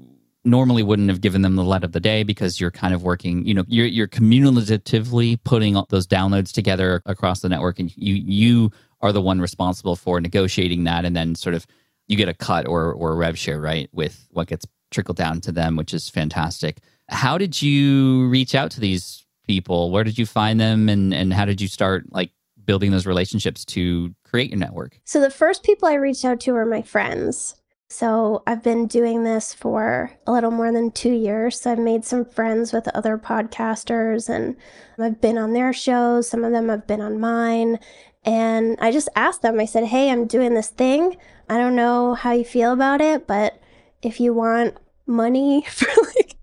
normally 0.44 0.82
wouldn't 0.82 1.10
have 1.10 1.20
given 1.20 1.42
them 1.42 1.56
the 1.56 1.64
lead 1.64 1.84
of 1.84 1.92
the 1.92 2.00
day 2.00 2.22
because 2.22 2.60
you're 2.60 2.70
kind 2.70 2.94
of 2.94 3.02
working 3.02 3.44
you 3.44 3.52
know 3.52 3.64
you're, 3.66 3.86
you're 3.86 4.06
cumulatively 4.06 5.36
putting 5.38 5.74
those 5.88 6.06
downloads 6.06 6.52
together 6.52 7.02
across 7.06 7.40
the 7.40 7.48
network 7.48 7.78
and 7.78 7.94
you 7.96 8.14
you 8.14 8.70
are 9.00 9.12
the 9.12 9.20
one 9.20 9.40
responsible 9.40 9.96
for 9.96 10.20
negotiating 10.20 10.84
that. 10.84 11.04
And 11.04 11.14
then 11.14 11.34
sort 11.34 11.54
of 11.54 11.66
you 12.06 12.16
get 12.16 12.28
a 12.28 12.34
cut 12.34 12.66
or 12.66 12.92
or 12.92 13.12
a 13.12 13.16
rev 13.16 13.38
share 13.38 13.60
right 13.60 13.88
with 13.92 14.26
what 14.30 14.48
gets 14.48 14.66
trickled 14.90 15.18
down 15.18 15.40
to 15.42 15.52
them 15.52 15.76
which 15.76 15.92
is 15.92 16.08
fantastic. 16.08 16.78
How 17.08 17.38
did 17.38 17.60
you 17.60 18.28
reach 18.28 18.54
out 18.54 18.70
to 18.72 18.80
these 18.80 19.24
people? 19.46 19.90
Where 19.90 20.04
did 20.04 20.18
you 20.18 20.26
find 20.26 20.58
them? 20.58 20.88
And 20.88 21.12
and 21.14 21.32
how 21.32 21.44
did 21.44 21.60
you 21.60 21.68
start 21.68 22.12
like 22.12 22.30
building 22.68 22.90
those 22.90 23.06
relationships 23.06 23.64
to 23.64 24.14
create 24.24 24.50
your 24.50 24.58
network? 24.58 25.00
So 25.04 25.20
the 25.20 25.30
first 25.30 25.64
people 25.64 25.88
I 25.88 25.94
reached 25.94 26.24
out 26.24 26.38
to 26.40 26.52
were 26.52 26.66
my 26.66 26.82
friends. 26.82 27.56
So 27.88 28.42
I've 28.46 28.62
been 28.62 28.86
doing 28.86 29.24
this 29.24 29.54
for 29.54 30.12
a 30.26 30.32
little 30.32 30.50
more 30.50 30.70
than 30.70 30.90
two 30.90 31.14
years. 31.14 31.58
So 31.58 31.72
I've 31.72 31.78
made 31.78 32.04
some 32.04 32.26
friends 32.26 32.74
with 32.74 32.86
other 32.88 33.16
podcasters 33.16 34.28
and 34.28 34.54
I've 34.98 35.18
been 35.22 35.38
on 35.38 35.54
their 35.54 35.72
shows. 35.72 36.28
Some 36.28 36.44
of 36.44 36.52
them 36.52 36.68
have 36.68 36.86
been 36.86 37.00
on 37.00 37.18
mine. 37.18 37.78
And 38.22 38.76
I 38.82 38.92
just 38.92 39.08
asked 39.16 39.40
them, 39.40 39.58
I 39.58 39.64
said, 39.64 39.84
Hey, 39.84 40.10
I'm 40.10 40.26
doing 40.26 40.52
this 40.52 40.68
thing. 40.68 41.16
I 41.48 41.56
don't 41.56 41.74
know 41.74 42.12
how 42.12 42.32
you 42.32 42.44
feel 42.44 42.74
about 42.74 43.00
it, 43.00 43.26
but 43.26 43.58
if 44.02 44.20
you 44.20 44.34
want 44.34 44.76
money 45.06 45.62
for 45.70 45.88
like, 46.14 46.34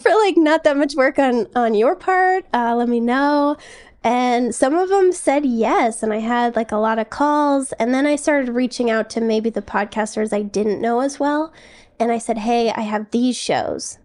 for 0.00 0.10
like 0.10 0.36
not 0.36 0.64
that 0.64 0.76
much 0.76 0.96
work 0.96 1.20
on 1.20 1.46
on 1.54 1.74
your 1.74 1.94
part, 1.94 2.46
uh, 2.52 2.74
let 2.74 2.88
me 2.88 2.98
know. 2.98 3.56
And 4.08 4.54
some 4.54 4.74
of 4.74 4.88
them 4.88 5.12
said 5.12 5.44
yes. 5.44 6.02
And 6.02 6.14
I 6.14 6.20
had 6.20 6.56
like 6.56 6.72
a 6.72 6.78
lot 6.78 6.98
of 6.98 7.10
calls. 7.10 7.72
And 7.72 7.92
then 7.92 8.06
I 8.06 8.16
started 8.16 8.48
reaching 8.48 8.88
out 8.88 9.10
to 9.10 9.20
maybe 9.20 9.50
the 9.50 9.60
podcasters 9.60 10.32
I 10.32 10.40
didn't 10.40 10.80
know 10.80 11.00
as 11.00 11.20
well. 11.20 11.52
And 12.00 12.10
I 12.10 12.16
said, 12.16 12.38
Hey, 12.38 12.70
I 12.70 12.80
have 12.80 13.10
these 13.10 13.36
shows. 13.36 13.98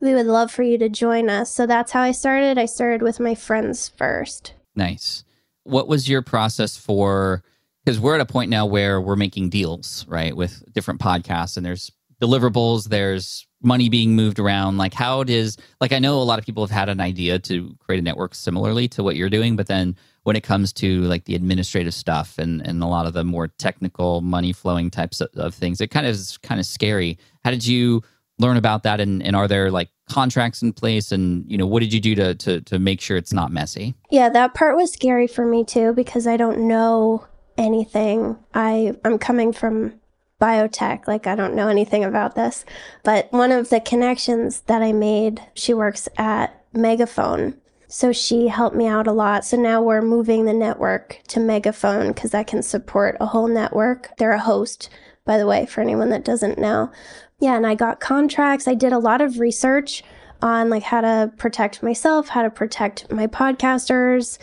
We 0.00 0.12
would 0.12 0.26
love 0.26 0.50
for 0.50 0.64
you 0.64 0.76
to 0.78 0.88
join 0.88 1.30
us. 1.30 1.52
So 1.52 1.66
that's 1.66 1.92
how 1.92 2.00
I 2.00 2.10
started. 2.10 2.58
I 2.58 2.64
started 2.64 3.00
with 3.00 3.20
my 3.20 3.36
friends 3.36 3.88
first. 3.88 4.54
Nice. 4.74 5.22
What 5.62 5.86
was 5.86 6.08
your 6.08 6.22
process 6.22 6.76
for? 6.76 7.44
Because 7.84 8.00
we're 8.00 8.16
at 8.16 8.20
a 8.20 8.26
point 8.26 8.50
now 8.50 8.66
where 8.66 9.00
we're 9.00 9.14
making 9.14 9.50
deals, 9.50 10.04
right, 10.08 10.34
with 10.34 10.64
different 10.72 11.00
podcasts, 11.00 11.56
and 11.56 11.64
there's 11.64 11.92
deliverables, 12.20 12.88
there's 12.88 13.46
money 13.62 13.88
being 13.88 14.16
moved 14.16 14.38
around. 14.38 14.78
Like, 14.78 14.94
how 14.94 15.22
does, 15.22 15.56
like, 15.80 15.92
I 15.92 15.98
know 15.98 16.20
a 16.20 16.24
lot 16.24 16.38
of 16.38 16.46
people 16.46 16.64
have 16.64 16.70
had 16.70 16.88
an 16.88 17.00
idea 17.00 17.38
to 17.40 17.76
create 17.78 17.98
a 17.98 18.02
network 18.02 18.34
similarly 18.34 18.88
to 18.88 19.02
what 19.02 19.16
you're 19.16 19.30
doing, 19.30 19.56
but 19.56 19.66
then 19.66 19.96
when 20.22 20.36
it 20.36 20.42
comes 20.42 20.72
to 20.74 21.02
like 21.02 21.24
the 21.24 21.34
administrative 21.34 21.94
stuff 21.94 22.38
and, 22.38 22.60
and 22.66 22.82
a 22.82 22.86
lot 22.86 23.06
of 23.06 23.14
the 23.14 23.24
more 23.24 23.48
technical 23.48 24.20
money 24.20 24.52
flowing 24.52 24.90
types 24.90 25.20
of, 25.20 25.28
of 25.34 25.54
things, 25.54 25.80
it 25.80 25.90
kind 25.90 26.06
of 26.06 26.12
is 26.12 26.38
kind 26.42 26.60
of 26.60 26.66
scary. 26.66 27.18
How 27.44 27.50
did 27.50 27.66
you 27.66 28.02
learn 28.38 28.56
about 28.56 28.82
that? 28.82 29.00
And, 29.00 29.22
and 29.22 29.34
are 29.34 29.48
there 29.48 29.70
like 29.70 29.88
contracts 30.08 30.62
in 30.62 30.72
place? 30.72 31.12
And, 31.12 31.50
you 31.50 31.58
know, 31.58 31.66
what 31.66 31.80
did 31.80 31.92
you 31.92 32.00
do 32.00 32.14
to, 32.14 32.34
to, 32.34 32.60
to 32.62 32.78
make 32.78 33.00
sure 33.00 33.16
it's 33.16 33.32
not 33.32 33.50
messy? 33.52 33.94
Yeah, 34.10 34.28
that 34.30 34.54
part 34.54 34.76
was 34.76 34.92
scary 34.92 35.26
for 35.26 35.44
me 35.44 35.64
too, 35.64 35.92
because 35.92 36.26
I 36.26 36.36
don't 36.36 36.66
know 36.68 37.26
anything. 37.58 38.38
I, 38.54 38.96
I'm 39.04 39.18
coming 39.18 39.52
from 39.52 39.99
biotech. 40.40 41.06
Like, 41.06 41.26
I 41.26 41.34
don't 41.34 41.54
know 41.54 41.68
anything 41.68 42.04
about 42.04 42.34
this. 42.34 42.64
But 43.02 43.32
one 43.32 43.52
of 43.52 43.70
the 43.70 43.80
connections 43.80 44.60
that 44.62 44.82
I 44.82 44.92
made, 44.92 45.42
she 45.54 45.74
works 45.74 46.08
at 46.16 46.64
Megaphone. 46.72 47.54
So 47.88 48.12
she 48.12 48.48
helped 48.48 48.76
me 48.76 48.86
out 48.86 49.08
a 49.08 49.12
lot. 49.12 49.44
So 49.44 49.56
now 49.56 49.82
we're 49.82 50.00
moving 50.00 50.44
the 50.44 50.52
network 50.52 51.20
to 51.28 51.40
Megaphone 51.40 52.08
because 52.08 52.30
that 52.30 52.46
can 52.46 52.62
support 52.62 53.16
a 53.20 53.26
whole 53.26 53.48
network. 53.48 54.10
They're 54.16 54.32
a 54.32 54.38
host, 54.38 54.88
by 55.24 55.38
the 55.38 55.46
way, 55.46 55.66
for 55.66 55.80
anyone 55.80 56.10
that 56.10 56.24
doesn't 56.24 56.58
know. 56.58 56.92
Yeah, 57.40 57.56
and 57.56 57.66
I 57.66 57.74
got 57.74 57.98
contracts. 57.98 58.68
I 58.68 58.74
did 58.74 58.92
a 58.92 58.98
lot 58.98 59.20
of 59.20 59.40
research 59.40 60.04
on 60.42 60.70
like 60.70 60.84
how 60.84 61.00
to 61.00 61.32
protect 61.36 61.82
myself, 61.82 62.28
how 62.28 62.42
to 62.42 62.50
protect 62.50 63.10
my 63.10 63.26
podcasters, 63.26 64.38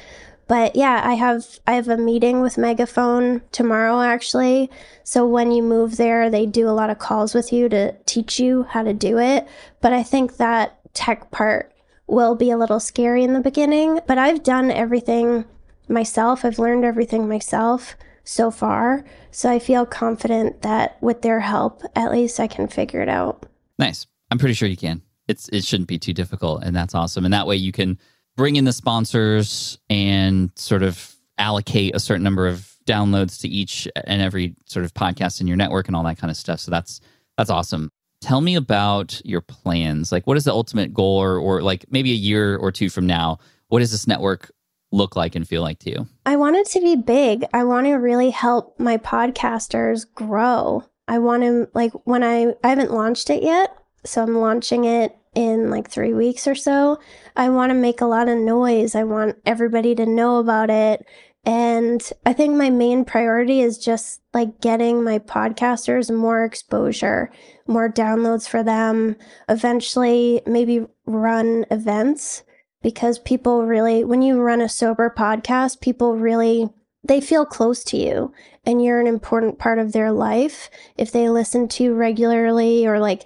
but 0.47 0.75
yeah, 0.75 1.01
I 1.03 1.15
have 1.15 1.59
I 1.67 1.73
have 1.73 1.87
a 1.87 1.97
meeting 1.97 2.41
with 2.41 2.57
Megaphone 2.57 3.41
tomorrow 3.51 4.01
actually. 4.01 4.69
So 5.03 5.27
when 5.27 5.51
you 5.51 5.61
move 5.61 5.97
there, 5.97 6.29
they 6.29 6.45
do 6.45 6.69
a 6.69 6.71
lot 6.71 6.89
of 6.89 6.99
calls 6.99 7.33
with 7.33 7.51
you 7.51 7.67
to 7.69 7.93
teach 8.05 8.39
you 8.39 8.63
how 8.63 8.83
to 8.83 8.93
do 8.93 9.19
it. 9.19 9.47
But 9.81 9.93
I 9.93 10.03
think 10.03 10.37
that 10.37 10.79
tech 10.93 11.31
part 11.31 11.73
will 12.07 12.35
be 12.35 12.49
a 12.49 12.57
little 12.57 12.79
scary 12.79 13.23
in 13.23 13.33
the 13.33 13.41
beginning, 13.41 13.99
but 14.07 14.17
I've 14.17 14.43
done 14.43 14.71
everything 14.71 15.45
myself. 15.89 16.45
I've 16.45 16.59
learned 16.59 16.85
everything 16.85 17.27
myself 17.27 17.95
so 18.23 18.51
far. 18.51 19.03
So 19.31 19.49
I 19.49 19.59
feel 19.59 19.85
confident 19.85 20.61
that 20.61 20.97
with 21.01 21.21
their 21.21 21.39
help, 21.39 21.83
at 21.95 22.11
least 22.11 22.39
I 22.39 22.47
can 22.47 22.67
figure 22.67 23.01
it 23.01 23.09
out. 23.09 23.45
Nice. 23.77 24.07
I'm 24.31 24.37
pretty 24.37 24.53
sure 24.53 24.67
you 24.67 24.77
can. 24.77 25.01
It's 25.27 25.49
it 25.49 25.65
shouldn't 25.65 25.89
be 25.89 25.99
too 25.99 26.13
difficult 26.13 26.63
and 26.63 26.75
that's 26.75 26.95
awesome. 26.95 27.25
And 27.25 27.33
that 27.33 27.47
way 27.47 27.57
you 27.57 27.73
can 27.73 27.99
bring 28.37 28.55
in 28.55 28.63
the 28.63 28.71
sponsors 28.71 29.77
and 29.89 30.51
sort 30.55 30.83
of 30.83 31.15
allocate 31.37 31.95
a 31.95 31.99
certain 31.99 32.23
number 32.23 32.47
of 32.47 32.73
downloads 32.85 33.41
to 33.41 33.49
each 33.49 33.87
and 34.05 34.21
every 34.21 34.55
sort 34.65 34.85
of 34.85 34.93
podcast 34.93 35.41
in 35.41 35.47
your 35.47 35.57
network 35.57 35.87
and 35.87 35.95
all 35.95 36.03
that 36.03 36.17
kind 36.17 36.31
of 36.31 36.37
stuff. 36.37 36.61
So 36.61 36.71
that's 36.71 37.01
that's 37.37 37.49
awesome. 37.49 37.89
Tell 38.21 38.41
me 38.41 38.55
about 38.55 39.21
your 39.25 39.41
plans. 39.41 40.11
Like 40.11 40.25
what 40.25 40.37
is 40.37 40.45
the 40.45 40.53
ultimate 40.53 40.93
goal 40.93 41.17
or 41.21 41.37
or 41.37 41.61
like 41.61 41.85
maybe 41.91 42.11
a 42.11 42.15
year 42.15 42.55
or 42.55 42.71
two 42.71 42.89
from 42.89 43.05
now, 43.05 43.39
what 43.67 43.79
does 43.79 43.91
this 43.91 44.07
network 44.07 44.51
look 44.91 45.15
like 45.15 45.35
and 45.35 45.45
feel 45.45 45.61
like 45.61 45.79
to 45.79 45.89
you? 45.89 46.07
I 46.25 46.37
want 46.37 46.55
it 46.55 46.67
to 46.67 46.79
be 46.79 46.95
big. 46.95 47.45
I 47.53 47.65
want 47.65 47.87
to 47.87 47.95
really 47.95 48.29
help 48.29 48.79
my 48.79 48.97
podcasters 48.97 50.05
grow. 50.15 50.85
I 51.07 51.19
want 51.19 51.43
to 51.43 51.69
like 51.73 51.91
when 52.05 52.23
I 52.23 52.53
I 52.63 52.69
haven't 52.69 52.93
launched 52.93 53.29
it 53.29 53.43
yet, 53.43 53.75
so 54.05 54.23
I'm 54.23 54.37
launching 54.37 54.85
it 54.85 55.15
in 55.37 55.69
like 55.69 55.87
three 55.87 56.13
weeks 56.13 56.47
or 56.47 56.55
so. 56.55 56.99
I 57.35 57.49
want 57.49 57.69
to 57.69 57.75
make 57.75 58.01
a 58.01 58.07
lot 58.07 58.27
of 58.27 58.39
noise. 58.39 58.95
I 58.95 59.03
want 59.03 59.37
everybody 59.45 59.93
to 59.93 60.05
know 60.07 60.39
about 60.39 60.71
it. 60.71 61.05
And 61.45 62.01
I 62.25 62.33
think 62.33 62.55
my 62.55 62.71
main 62.71 63.05
priority 63.05 63.61
is 63.61 63.77
just 63.77 64.19
like 64.33 64.61
getting 64.61 65.03
my 65.03 65.19
podcasters 65.19 66.13
more 66.13 66.43
exposure, 66.43 67.31
more 67.67 67.87
downloads 67.87 68.49
for 68.49 68.63
them, 68.63 69.15
eventually, 69.47 70.41
maybe 70.47 70.87
run 71.05 71.65
events 71.69 72.41
because 72.81 73.19
people 73.19 73.63
really, 73.63 74.03
when 74.03 74.23
you 74.23 74.41
run 74.41 74.59
a 74.59 74.67
sober 74.67 75.13
podcast, 75.15 75.81
people 75.81 76.17
really 76.17 76.67
they 77.03 77.21
feel 77.21 77.45
close 77.45 77.83
to 77.85 77.95
you 77.95 78.33
and 78.65 78.83
you're 78.83 78.99
an 78.99 79.07
important 79.07 79.57
part 79.59 79.79
of 79.79 79.93
their 79.93 80.11
life 80.11 80.69
if 80.97 81.11
they 81.11 81.29
listen 81.29 81.67
to 81.69 81.83
you 81.83 81.93
regularly 81.93 82.85
or 82.85 82.99
like 82.99 83.23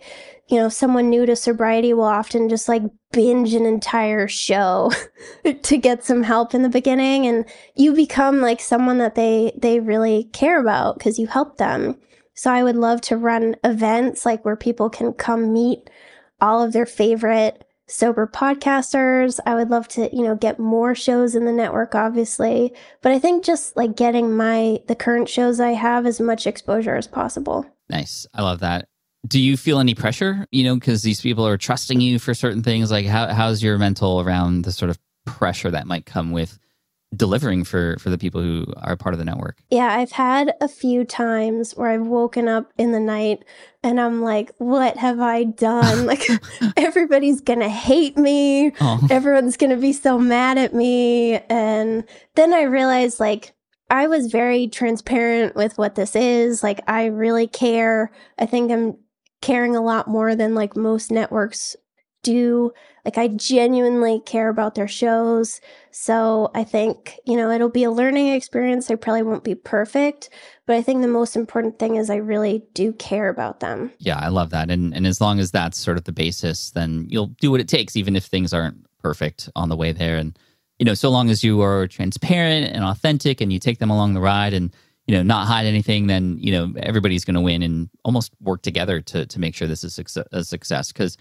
you 0.51 0.57
know, 0.57 0.69
someone 0.69 1.09
new 1.09 1.25
to 1.25 1.35
sobriety 1.35 1.93
will 1.93 2.03
often 2.03 2.49
just 2.49 2.67
like 2.67 2.83
binge 3.11 3.53
an 3.53 3.65
entire 3.65 4.27
show 4.27 4.91
to 5.63 5.77
get 5.77 6.03
some 6.03 6.23
help 6.23 6.53
in 6.53 6.61
the 6.61 6.69
beginning 6.69 7.25
and 7.25 7.45
you 7.75 7.93
become 7.93 8.41
like 8.41 8.59
someone 8.59 8.97
that 8.97 9.15
they 9.15 9.53
they 9.57 9.79
really 9.79 10.25
care 10.33 10.59
about 10.59 10.97
because 10.97 11.17
you 11.17 11.27
help 11.27 11.57
them. 11.57 11.97
So 12.33 12.51
I 12.51 12.63
would 12.63 12.75
love 12.75 13.01
to 13.01 13.17
run 13.17 13.55
events 13.63 14.25
like 14.25 14.43
where 14.43 14.57
people 14.57 14.89
can 14.89 15.13
come 15.13 15.53
meet 15.53 15.89
all 16.41 16.61
of 16.61 16.73
their 16.73 16.85
favorite 16.85 17.63
sober 17.87 18.27
podcasters. 18.27 19.39
I 19.45 19.55
would 19.55 19.69
love 19.69 19.87
to, 19.89 20.13
you 20.15 20.23
know, 20.23 20.35
get 20.35 20.59
more 20.59 20.95
shows 20.95 21.33
in 21.33 21.45
the 21.45 21.53
network 21.53 21.95
obviously, 21.95 22.73
but 23.01 23.13
I 23.13 23.19
think 23.19 23.45
just 23.45 23.77
like 23.77 23.95
getting 23.95 24.35
my 24.35 24.79
the 24.87 24.95
current 24.95 25.29
shows 25.29 25.61
I 25.61 25.71
have 25.71 26.05
as 26.05 26.19
much 26.19 26.45
exposure 26.45 26.95
as 26.95 27.07
possible. 27.07 27.65
Nice. 27.89 28.27
I 28.33 28.41
love 28.41 28.59
that 28.59 28.87
do 29.27 29.39
you 29.39 29.55
feel 29.57 29.79
any 29.79 29.93
pressure 29.93 30.47
you 30.51 30.63
know 30.63 30.75
because 30.75 31.03
these 31.03 31.21
people 31.21 31.45
are 31.45 31.57
trusting 31.57 32.01
you 32.01 32.19
for 32.19 32.33
certain 32.33 32.63
things 32.63 32.91
like 32.91 33.05
how, 33.05 33.27
how's 33.27 33.61
your 33.61 33.77
mental 33.77 34.21
around 34.21 34.63
the 34.63 34.71
sort 34.71 34.89
of 34.89 34.97
pressure 35.25 35.69
that 35.71 35.87
might 35.87 36.05
come 36.05 36.31
with 36.31 36.57
delivering 37.15 37.63
for 37.65 37.97
for 37.99 38.09
the 38.09 38.17
people 38.17 38.41
who 38.41 38.65
are 38.77 38.95
part 38.95 39.13
of 39.13 39.19
the 39.19 39.25
network 39.25 39.57
yeah 39.69 39.97
i've 39.97 40.13
had 40.13 40.53
a 40.61 40.67
few 40.67 41.03
times 41.03 41.73
where 41.73 41.89
i've 41.89 42.07
woken 42.07 42.47
up 42.47 42.71
in 42.77 42.93
the 42.93 42.99
night 42.99 43.43
and 43.83 43.99
i'm 43.99 44.21
like 44.21 44.51
what 44.57 44.95
have 44.97 45.19
i 45.19 45.43
done 45.43 46.05
like 46.05 46.25
everybody's 46.77 47.41
gonna 47.41 47.69
hate 47.69 48.17
me 48.17 48.71
oh. 48.79 49.05
everyone's 49.09 49.57
gonna 49.57 49.75
be 49.75 49.91
so 49.93 50.17
mad 50.17 50.57
at 50.57 50.73
me 50.73 51.35
and 51.49 52.05
then 52.35 52.53
i 52.53 52.63
realized 52.63 53.19
like 53.19 53.53
I 53.93 54.07
was 54.07 54.31
very 54.31 54.69
transparent 54.69 55.53
with 55.53 55.77
what 55.77 55.95
this 55.95 56.15
is. 56.15 56.63
Like, 56.63 56.79
I 56.87 57.07
really 57.07 57.45
care. 57.45 58.09
I 58.39 58.45
think 58.45 58.71
I'm 58.71 58.95
caring 59.41 59.75
a 59.75 59.81
lot 59.81 60.07
more 60.07 60.35
than 60.35 60.55
like 60.55 60.75
most 60.75 61.11
networks 61.11 61.75
do. 62.23 62.71
Like 63.03 63.17
I 63.17 63.29
genuinely 63.29 64.19
care 64.19 64.49
about 64.49 64.75
their 64.75 64.87
shows. 64.87 65.59
So 65.89 66.51
I 66.53 66.63
think, 66.63 67.19
you 67.25 67.35
know, 67.35 67.49
it'll 67.49 67.69
be 67.69 67.83
a 67.83 67.91
learning 67.91 68.27
experience. 68.27 68.91
I 68.91 68.95
probably 68.95 69.23
won't 69.23 69.43
be 69.43 69.55
perfect, 69.55 70.29
but 70.67 70.75
I 70.75 70.83
think 70.83 71.01
the 71.01 71.07
most 71.07 71.35
important 71.35 71.79
thing 71.79 71.95
is 71.95 72.09
I 72.09 72.17
really 72.17 72.63
do 72.73 72.93
care 72.93 73.29
about 73.29 73.59
them. 73.59 73.91
Yeah, 73.97 74.19
I 74.19 74.27
love 74.27 74.51
that. 74.51 74.69
And 74.69 74.93
and 74.93 75.07
as 75.07 75.19
long 75.19 75.39
as 75.39 75.51
that's 75.51 75.79
sort 75.79 75.97
of 75.97 76.03
the 76.03 76.11
basis, 76.11 76.71
then 76.71 77.07
you'll 77.09 77.33
do 77.41 77.49
what 77.49 77.59
it 77.61 77.67
takes 77.67 77.95
even 77.95 78.15
if 78.15 78.25
things 78.25 78.53
aren't 78.53 78.85
perfect 78.99 79.49
on 79.55 79.69
the 79.69 79.75
way 79.75 79.91
there 79.91 80.17
and 80.17 80.37
you 80.77 80.85
know, 80.85 80.95
so 80.95 81.11
long 81.11 81.29
as 81.29 81.43
you 81.43 81.61
are 81.61 81.85
transparent 81.85 82.73
and 82.73 82.83
authentic 82.83 83.39
and 83.39 83.53
you 83.53 83.59
take 83.59 83.77
them 83.77 83.91
along 83.91 84.15
the 84.15 84.19
ride 84.19 84.51
and 84.51 84.73
you 85.11 85.17
know 85.17 85.23
not 85.23 85.45
hide 85.45 85.65
anything 85.65 86.07
then 86.07 86.37
you 86.39 86.51
know 86.51 86.73
everybody's 86.77 87.25
going 87.25 87.35
to 87.35 87.41
win 87.41 87.61
and 87.61 87.89
almost 88.05 88.31
work 88.39 88.61
together 88.61 89.01
to 89.01 89.25
to 89.25 89.39
make 89.39 89.53
sure 89.53 89.67
this 89.67 89.83
is 89.83 89.99
a 90.31 90.43
success. 90.43 90.91
Because 90.91 91.17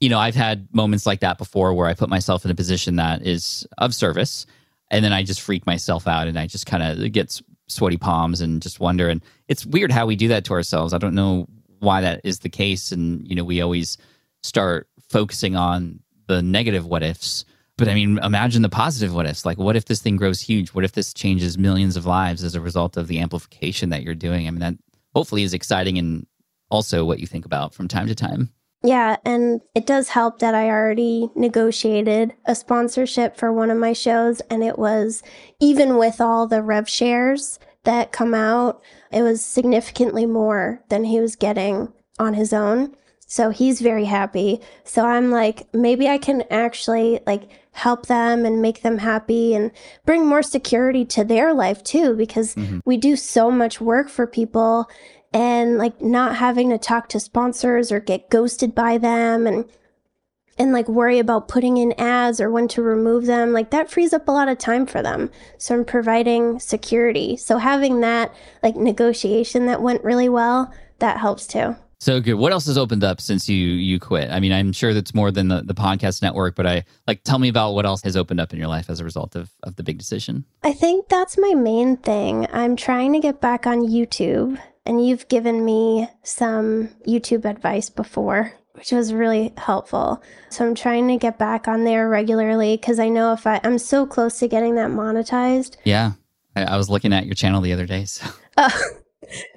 you 0.00 0.08
know 0.08 0.18
i've 0.18 0.34
had 0.34 0.68
moments 0.74 1.06
like 1.06 1.20
that 1.20 1.38
before 1.38 1.72
where 1.74 1.86
i 1.86 1.94
put 1.94 2.08
myself 2.08 2.44
in 2.44 2.50
a 2.50 2.54
position 2.54 2.96
that 2.96 3.26
is 3.26 3.66
of 3.78 3.94
service 3.94 4.46
and 4.90 5.04
then 5.04 5.12
i 5.12 5.22
just 5.22 5.40
freak 5.40 5.66
myself 5.66 6.06
out 6.06 6.26
and 6.26 6.38
i 6.38 6.46
just 6.46 6.66
kind 6.66 6.82
of 6.82 7.12
get 7.12 7.40
sweaty 7.70 7.96
palms 7.96 8.40
and 8.40 8.60
just 8.60 8.80
wonder. 8.80 9.08
And 9.08 9.22
it's 9.48 9.64
weird 9.64 9.92
how 9.92 10.06
we 10.06 10.16
do 10.16 10.28
that 10.28 10.44
to 10.46 10.52
ourselves. 10.52 10.92
I 10.92 10.98
don't 10.98 11.14
know 11.14 11.46
why 11.78 12.00
that 12.02 12.20
is 12.24 12.40
the 12.40 12.48
case. 12.48 12.92
And 12.92 13.26
you 13.26 13.34
know 13.34 13.44
we 13.44 13.60
always 13.60 13.96
start 14.42 14.88
focusing 15.08 15.56
on 15.56 16.00
the 16.26 16.42
negative 16.42 16.86
what 16.86 17.02
ifs 17.02 17.44
but 17.80 17.88
I 17.88 17.94
mean, 17.94 18.18
imagine 18.18 18.62
the 18.62 18.68
positive 18.68 19.14
what 19.14 19.26
ifs. 19.26 19.46
Like, 19.46 19.58
what 19.58 19.74
if 19.74 19.86
this 19.86 20.00
thing 20.00 20.16
grows 20.16 20.40
huge? 20.40 20.68
What 20.68 20.84
if 20.84 20.92
this 20.92 21.12
changes 21.12 21.58
millions 21.58 21.96
of 21.96 22.06
lives 22.06 22.44
as 22.44 22.54
a 22.54 22.60
result 22.60 22.96
of 22.96 23.08
the 23.08 23.18
amplification 23.18 23.88
that 23.88 24.02
you're 24.02 24.14
doing? 24.14 24.46
I 24.46 24.50
mean, 24.50 24.60
that 24.60 24.74
hopefully 25.14 25.42
is 25.42 25.54
exciting 25.54 25.98
and 25.98 26.26
also 26.70 27.04
what 27.04 27.18
you 27.20 27.26
think 27.26 27.46
about 27.46 27.74
from 27.74 27.88
time 27.88 28.06
to 28.06 28.14
time. 28.14 28.50
Yeah, 28.82 29.16
and 29.24 29.60
it 29.74 29.86
does 29.86 30.10
help 30.10 30.38
that 30.38 30.54
I 30.54 30.68
already 30.68 31.30
negotiated 31.34 32.34
a 32.46 32.54
sponsorship 32.54 33.36
for 33.36 33.52
one 33.52 33.70
of 33.70 33.78
my 33.78 33.92
shows, 33.92 34.40
and 34.42 34.62
it 34.62 34.78
was 34.78 35.22
even 35.58 35.96
with 35.96 36.20
all 36.20 36.46
the 36.46 36.62
rev 36.62 36.88
shares 36.88 37.58
that 37.84 38.12
come 38.12 38.34
out, 38.34 38.82
it 39.10 39.22
was 39.22 39.42
significantly 39.42 40.26
more 40.26 40.82
than 40.90 41.04
he 41.04 41.20
was 41.20 41.34
getting 41.34 41.92
on 42.18 42.34
his 42.34 42.52
own. 42.52 42.94
So 43.30 43.50
he's 43.50 43.80
very 43.80 44.06
happy. 44.06 44.60
So 44.82 45.06
I'm 45.06 45.30
like, 45.30 45.72
maybe 45.72 46.08
I 46.08 46.18
can 46.18 46.42
actually 46.50 47.20
like 47.28 47.48
help 47.70 48.06
them 48.06 48.44
and 48.44 48.60
make 48.60 48.82
them 48.82 48.98
happy 48.98 49.54
and 49.54 49.70
bring 50.04 50.26
more 50.26 50.42
security 50.42 51.04
to 51.04 51.22
their 51.22 51.54
life 51.54 51.84
too, 51.84 52.16
because 52.16 52.56
mm-hmm. 52.56 52.80
we 52.84 52.96
do 52.96 53.14
so 53.14 53.48
much 53.48 53.80
work 53.80 54.08
for 54.08 54.26
people 54.26 54.90
and 55.32 55.78
like 55.78 56.02
not 56.02 56.34
having 56.36 56.70
to 56.70 56.78
talk 56.78 57.08
to 57.10 57.20
sponsors 57.20 57.92
or 57.92 58.00
get 58.00 58.30
ghosted 58.30 58.74
by 58.74 58.98
them 58.98 59.46
and 59.46 59.64
and 60.58 60.72
like 60.72 60.88
worry 60.88 61.20
about 61.20 61.46
putting 61.46 61.76
in 61.76 61.94
ads 61.98 62.40
or 62.40 62.50
when 62.50 62.66
to 62.66 62.82
remove 62.82 63.26
them 63.26 63.52
like 63.52 63.70
that 63.70 63.88
frees 63.88 64.12
up 64.12 64.26
a 64.26 64.32
lot 64.32 64.48
of 64.48 64.58
time 64.58 64.84
for 64.86 65.02
them 65.02 65.30
so 65.56 65.72
i'm 65.72 65.84
providing 65.84 66.58
security 66.58 67.36
so 67.36 67.58
having 67.58 68.00
that 68.00 68.34
like 68.60 68.74
negotiation 68.74 69.66
that 69.66 69.80
went 69.80 70.02
really 70.02 70.28
well 70.28 70.74
that 70.98 71.18
helps 71.18 71.46
too 71.46 71.76
so 72.00 72.18
good. 72.20 72.34
What 72.34 72.52
else 72.52 72.66
has 72.66 72.78
opened 72.78 73.04
up 73.04 73.20
since 73.20 73.48
you 73.48 73.56
you 73.56 74.00
quit? 74.00 74.30
I 74.30 74.40
mean, 74.40 74.52
I'm 74.52 74.72
sure 74.72 74.94
that's 74.94 75.14
more 75.14 75.30
than 75.30 75.48
the, 75.48 75.62
the 75.62 75.74
podcast 75.74 76.22
network, 76.22 76.56
but 76.56 76.66
I 76.66 76.84
like 77.06 77.22
tell 77.22 77.38
me 77.38 77.48
about 77.48 77.72
what 77.72 77.84
else 77.84 78.02
has 78.02 78.16
opened 78.16 78.40
up 78.40 78.52
in 78.52 78.58
your 78.58 78.68
life 78.68 78.88
as 78.88 79.00
a 79.00 79.04
result 79.04 79.36
of, 79.36 79.50
of 79.62 79.76
the 79.76 79.82
big 79.82 79.98
decision. 79.98 80.44
I 80.62 80.72
think 80.72 81.08
that's 81.08 81.36
my 81.38 81.54
main 81.54 81.98
thing. 81.98 82.46
I'm 82.52 82.74
trying 82.74 83.12
to 83.12 83.20
get 83.20 83.40
back 83.40 83.66
on 83.66 83.86
YouTube 83.86 84.58
and 84.86 85.06
you've 85.06 85.28
given 85.28 85.64
me 85.64 86.08
some 86.22 86.88
YouTube 87.06 87.44
advice 87.44 87.90
before, 87.90 88.54
which 88.72 88.92
was 88.92 89.12
really 89.12 89.52
helpful. 89.58 90.22
So 90.48 90.66
I'm 90.66 90.74
trying 90.74 91.06
to 91.08 91.18
get 91.18 91.38
back 91.38 91.68
on 91.68 91.84
there 91.84 92.08
regularly 92.08 92.78
because 92.78 92.98
I 92.98 93.10
know 93.10 93.34
if 93.34 93.46
I, 93.46 93.60
I'm 93.62 93.78
so 93.78 94.06
close 94.06 94.38
to 94.38 94.48
getting 94.48 94.76
that 94.76 94.90
monetized. 94.90 95.76
Yeah. 95.84 96.12
I, 96.56 96.64
I 96.64 96.76
was 96.78 96.88
looking 96.88 97.12
at 97.12 97.26
your 97.26 97.34
channel 97.34 97.60
the 97.60 97.74
other 97.74 97.86
day. 97.86 98.06
So. 98.06 98.26
Uh, 98.56 98.70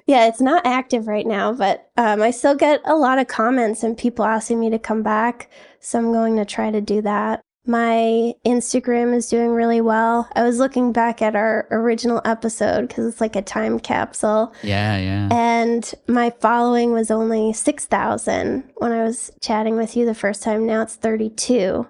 yeah, 0.06 0.26
it's 0.26 0.40
not 0.40 0.66
active 0.66 1.06
right 1.06 1.26
now, 1.26 1.52
but 1.52 1.90
um, 1.96 2.22
I 2.22 2.30
still 2.30 2.54
get 2.54 2.80
a 2.84 2.94
lot 2.94 3.18
of 3.18 3.26
comments 3.26 3.82
and 3.82 3.96
people 3.96 4.24
asking 4.24 4.60
me 4.60 4.70
to 4.70 4.78
come 4.78 5.02
back. 5.02 5.50
So 5.80 5.98
I'm 5.98 6.12
going 6.12 6.36
to 6.36 6.44
try 6.44 6.70
to 6.70 6.80
do 6.80 7.02
that. 7.02 7.40
My 7.66 8.34
Instagram 8.44 9.14
is 9.14 9.30
doing 9.30 9.48
really 9.48 9.80
well. 9.80 10.28
I 10.36 10.42
was 10.42 10.58
looking 10.58 10.92
back 10.92 11.22
at 11.22 11.34
our 11.34 11.66
original 11.70 12.20
episode 12.26 12.88
because 12.88 13.06
it's 13.06 13.22
like 13.22 13.36
a 13.36 13.42
time 13.42 13.80
capsule. 13.80 14.52
Yeah, 14.62 14.98
yeah. 14.98 15.28
And 15.32 15.94
my 16.06 16.28
following 16.40 16.92
was 16.92 17.10
only 17.10 17.54
6,000 17.54 18.70
when 18.76 18.92
I 18.92 19.02
was 19.02 19.30
chatting 19.40 19.76
with 19.76 19.96
you 19.96 20.04
the 20.04 20.14
first 20.14 20.42
time. 20.42 20.66
Now 20.66 20.82
it's 20.82 20.96
32. 20.96 21.88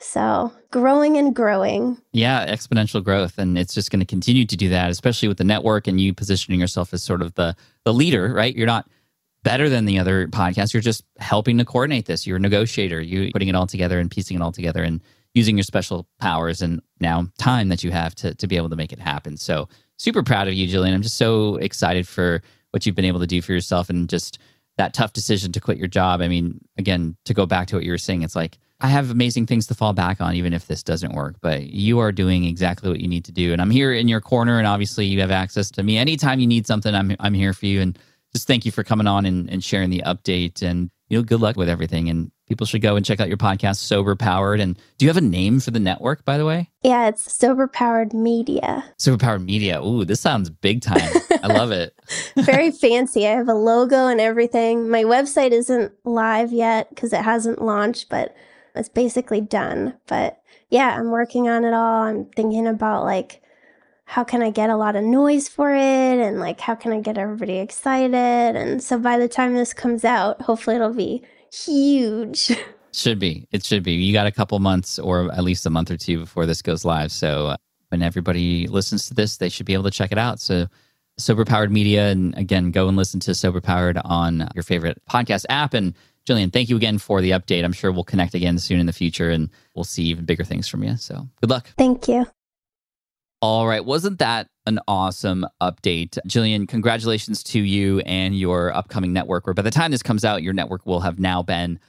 So 0.00 0.52
growing 0.70 1.16
and 1.16 1.34
growing. 1.34 2.00
Yeah, 2.12 2.46
exponential 2.46 3.02
growth. 3.02 3.38
And 3.38 3.58
it's 3.58 3.74
just 3.74 3.90
going 3.90 4.00
to 4.00 4.06
continue 4.06 4.46
to 4.46 4.56
do 4.56 4.68
that, 4.68 4.90
especially 4.90 5.28
with 5.28 5.38
the 5.38 5.44
network 5.44 5.86
and 5.86 6.00
you 6.00 6.14
positioning 6.14 6.60
yourself 6.60 6.94
as 6.94 7.02
sort 7.02 7.22
of 7.22 7.34
the, 7.34 7.56
the 7.84 7.92
leader, 7.92 8.32
right? 8.32 8.54
You're 8.54 8.66
not 8.66 8.88
better 9.42 9.68
than 9.68 9.84
the 9.84 9.98
other 9.98 10.28
podcasts. 10.28 10.72
You're 10.72 10.82
just 10.82 11.04
helping 11.18 11.58
to 11.58 11.64
coordinate 11.64 12.06
this. 12.06 12.26
You're 12.26 12.36
a 12.36 12.40
negotiator. 12.40 13.00
You're 13.00 13.30
putting 13.32 13.48
it 13.48 13.54
all 13.54 13.66
together 13.66 13.98
and 13.98 14.10
piecing 14.10 14.36
it 14.36 14.42
all 14.42 14.52
together 14.52 14.82
and 14.82 15.00
using 15.34 15.56
your 15.56 15.64
special 15.64 16.06
powers 16.18 16.60
and 16.60 16.82
now 17.00 17.26
time 17.38 17.68
that 17.68 17.84
you 17.84 17.90
have 17.90 18.14
to 18.16 18.34
to 18.34 18.46
be 18.46 18.56
able 18.56 18.68
to 18.68 18.76
make 18.76 18.92
it 18.92 18.98
happen. 18.98 19.36
So 19.36 19.68
super 19.96 20.22
proud 20.22 20.48
of 20.48 20.54
you, 20.54 20.66
Jillian. 20.68 20.92
I'm 20.92 21.02
just 21.02 21.16
so 21.16 21.56
excited 21.56 22.06
for 22.06 22.42
what 22.72 22.84
you've 22.84 22.96
been 22.96 23.04
able 23.04 23.20
to 23.20 23.26
do 23.26 23.40
for 23.40 23.52
yourself 23.52 23.90
and 23.90 24.08
just 24.08 24.38
that 24.76 24.94
tough 24.94 25.12
decision 25.12 25.52
to 25.52 25.60
quit 25.60 25.78
your 25.78 25.88
job. 25.88 26.20
I 26.20 26.28
mean, 26.28 26.60
again, 26.78 27.16
to 27.24 27.34
go 27.34 27.46
back 27.46 27.68
to 27.68 27.76
what 27.76 27.84
you 27.84 27.90
were 27.90 27.98
saying, 27.98 28.22
it's 28.22 28.36
like 28.36 28.58
I 28.80 28.88
have 28.88 29.10
amazing 29.10 29.46
things 29.46 29.66
to 29.68 29.74
fall 29.74 29.92
back 29.92 30.20
on, 30.20 30.34
even 30.34 30.52
if 30.52 30.66
this 30.66 30.82
doesn't 30.82 31.14
work. 31.14 31.36
But 31.40 31.64
you 31.64 31.98
are 31.98 32.12
doing 32.12 32.44
exactly 32.44 32.88
what 32.88 33.00
you 33.00 33.08
need 33.08 33.24
to 33.26 33.32
do, 33.32 33.52
and 33.52 33.60
I'm 33.60 33.70
here 33.70 33.92
in 33.92 34.08
your 34.08 34.20
corner. 34.20 34.58
And 34.58 34.66
obviously, 34.66 35.06
you 35.06 35.20
have 35.20 35.30
access 35.30 35.70
to 35.72 35.82
me 35.82 35.98
anytime 35.98 36.40
you 36.40 36.46
need 36.46 36.66
something. 36.66 36.94
I'm 36.94 37.16
I'm 37.20 37.34
here 37.34 37.52
for 37.52 37.66
you, 37.66 37.80
and 37.80 37.98
just 38.32 38.46
thank 38.46 38.64
you 38.64 38.72
for 38.72 38.84
coming 38.84 39.06
on 39.06 39.26
and, 39.26 39.50
and 39.50 39.62
sharing 39.62 39.90
the 39.90 40.02
update. 40.06 40.62
And 40.62 40.90
you 41.08 41.18
know, 41.18 41.22
good 41.22 41.40
luck 41.40 41.56
with 41.56 41.68
everything. 41.68 42.08
And 42.08 42.30
people 42.46 42.66
should 42.66 42.82
go 42.82 42.96
and 42.96 43.04
check 43.04 43.20
out 43.20 43.28
your 43.28 43.36
podcast, 43.36 43.76
Sober 43.76 44.14
Powered. 44.16 44.60
And 44.60 44.76
do 44.96 45.04
you 45.04 45.08
have 45.08 45.16
a 45.16 45.20
name 45.20 45.60
for 45.60 45.72
the 45.72 45.80
network, 45.80 46.24
by 46.24 46.38
the 46.38 46.46
way? 46.46 46.70
Yeah, 46.82 47.08
it's 47.08 47.32
Sober 47.32 47.66
Powered 47.66 48.14
Media. 48.14 48.84
Sober 48.96 49.18
Powered 49.18 49.42
Media. 49.42 49.82
Ooh, 49.82 50.04
this 50.04 50.20
sounds 50.20 50.48
big 50.48 50.80
time. 50.80 51.10
I 51.42 51.48
love 51.48 51.72
it. 51.72 51.94
Very 52.36 52.70
fancy. 52.70 53.26
I 53.26 53.32
have 53.32 53.48
a 53.48 53.54
logo 53.54 54.06
and 54.06 54.20
everything. 54.20 54.88
My 54.88 55.02
website 55.02 55.50
isn't 55.50 55.92
live 56.04 56.52
yet 56.52 56.88
because 56.90 57.12
it 57.12 57.22
hasn't 57.22 57.60
launched, 57.60 58.08
but 58.08 58.34
it's 58.74 58.88
basically 58.88 59.40
done. 59.40 59.94
But 60.06 60.40
yeah, 60.68 60.96
I'm 60.98 61.10
working 61.10 61.48
on 61.48 61.64
it 61.64 61.72
all. 61.72 62.02
I'm 62.02 62.26
thinking 62.36 62.66
about 62.66 63.04
like 63.04 63.42
how 64.04 64.24
can 64.24 64.42
I 64.42 64.50
get 64.50 64.70
a 64.70 64.76
lot 64.76 64.96
of 64.96 65.04
noise 65.04 65.48
for 65.48 65.72
it 65.72 65.78
and 65.78 66.40
like 66.40 66.60
how 66.60 66.74
can 66.74 66.92
I 66.92 67.00
get 67.00 67.16
everybody 67.16 67.58
excited? 67.58 68.14
And 68.14 68.82
so 68.82 68.98
by 68.98 69.18
the 69.18 69.28
time 69.28 69.54
this 69.54 69.72
comes 69.72 70.04
out, 70.04 70.42
hopefully 70.42 70.76
it'll 70.76 70.92
be 70.92 71.22
huge. 71.52 72.52
Should 72.92 73.20
be. 73.20 73.46
It 73.52 73.64
should 73.64 73.84
be. 73.84 73.92
You 73.92 74.12
got 74.12 74.26
a 74.26 74.32
couple 74.32 74.58
months 74.58 74.98
or 74.98 75.32
at 75.32 75.44
least 75.44 75.64
a 75.64 75.70
month 75.70 75.92
or 75.92 75.96
two 75.96 76.18
before 76.18 76.44
this 76.44 76.60
goes 76.60 76.84
live. 76.84 77.12
So 77.12 77.46
uh, 77.46 77.56
when 77.90 78.02
everybody 78.02 78.66
listens 78.66 79.06
to 79.06 79.14
this, 79.14 79.36
they 79.36 79.48
should 79.48 79.64
be 79.66 79.74
able 79.74 79.84
to 79.84 79.92
check 79.92 80.10
it 80.10 80.18
out. 80.18 80.40
So 80.40 80.66
Sober 81.16 81.44
Powered 81.44 81.70
Media. 81.70 82.08
And 82.08 82.36
again, 82.36 82.70
go 82.70 82.88
and 82.88 82.96
listen 82.96 83.20
to 83.20 83.34
Sober 83.34 83.60
Powered 83.60 83.98
on 84.04 84.48
your 84.54 84.64
favorite 84.64 85.00
podcast 85.08 85.44
app. 85.48 85.74
And 85.74 85.94
Jillian, 86.30 86.52
thank 86.52 86.68
you 86.68 86.76
again 86.76 86.98
for 86.98 87.20
the 87.20 87.30
update. 87.30 87.64
I'm 87.64 87.72
sure 87.72 87.90
we'll 87.90 88.04
connect 88.04 88.34
again 88.34 88.58
soon 88.58 88.78
in 88.78 88.86
the 88.86 88.92
future 88.92 89.30
and 89.30 89.50
we'll 89.74 89.84
see 89.84 90.04
even 90.04 90.24
bigger 90.24 90.44
things 90.44 90.68
from 90.68 90.84
you. 90.84 90.96
So 90.96 91.28
good 91.40 91.50
luck. 91.50 91.68
Thank 91.76 92.06
you. 92.06 92.24
All 93.42 93.66
right. 93.66 93.84
Wasn't 93.84 94.20
that 94.20 94.46
an 94.66 94.78
awesome 94.86 95.44
update? 95.60 96.18
Jillian, 96.28 96.68
congratulations 96.68 97.42
to 97.44 97.60
you 97.60 97.98
and 98.00 98.38
your 98.38 98.72
upcoming 98.72 99.12
network. 99.12 99.46
Where 99.46 99.54
by 99.54 99.62
the 99.62 99.72
time 99.72 99.90
this 99.90 100.02
comes 100.02 100.24
out, 100.24 100.42
your 100.42 100.52
network 100.52 100.86
will 100.86 101.00
have 101.00 101.18
now 101.18 101.42
been 101.42 101.80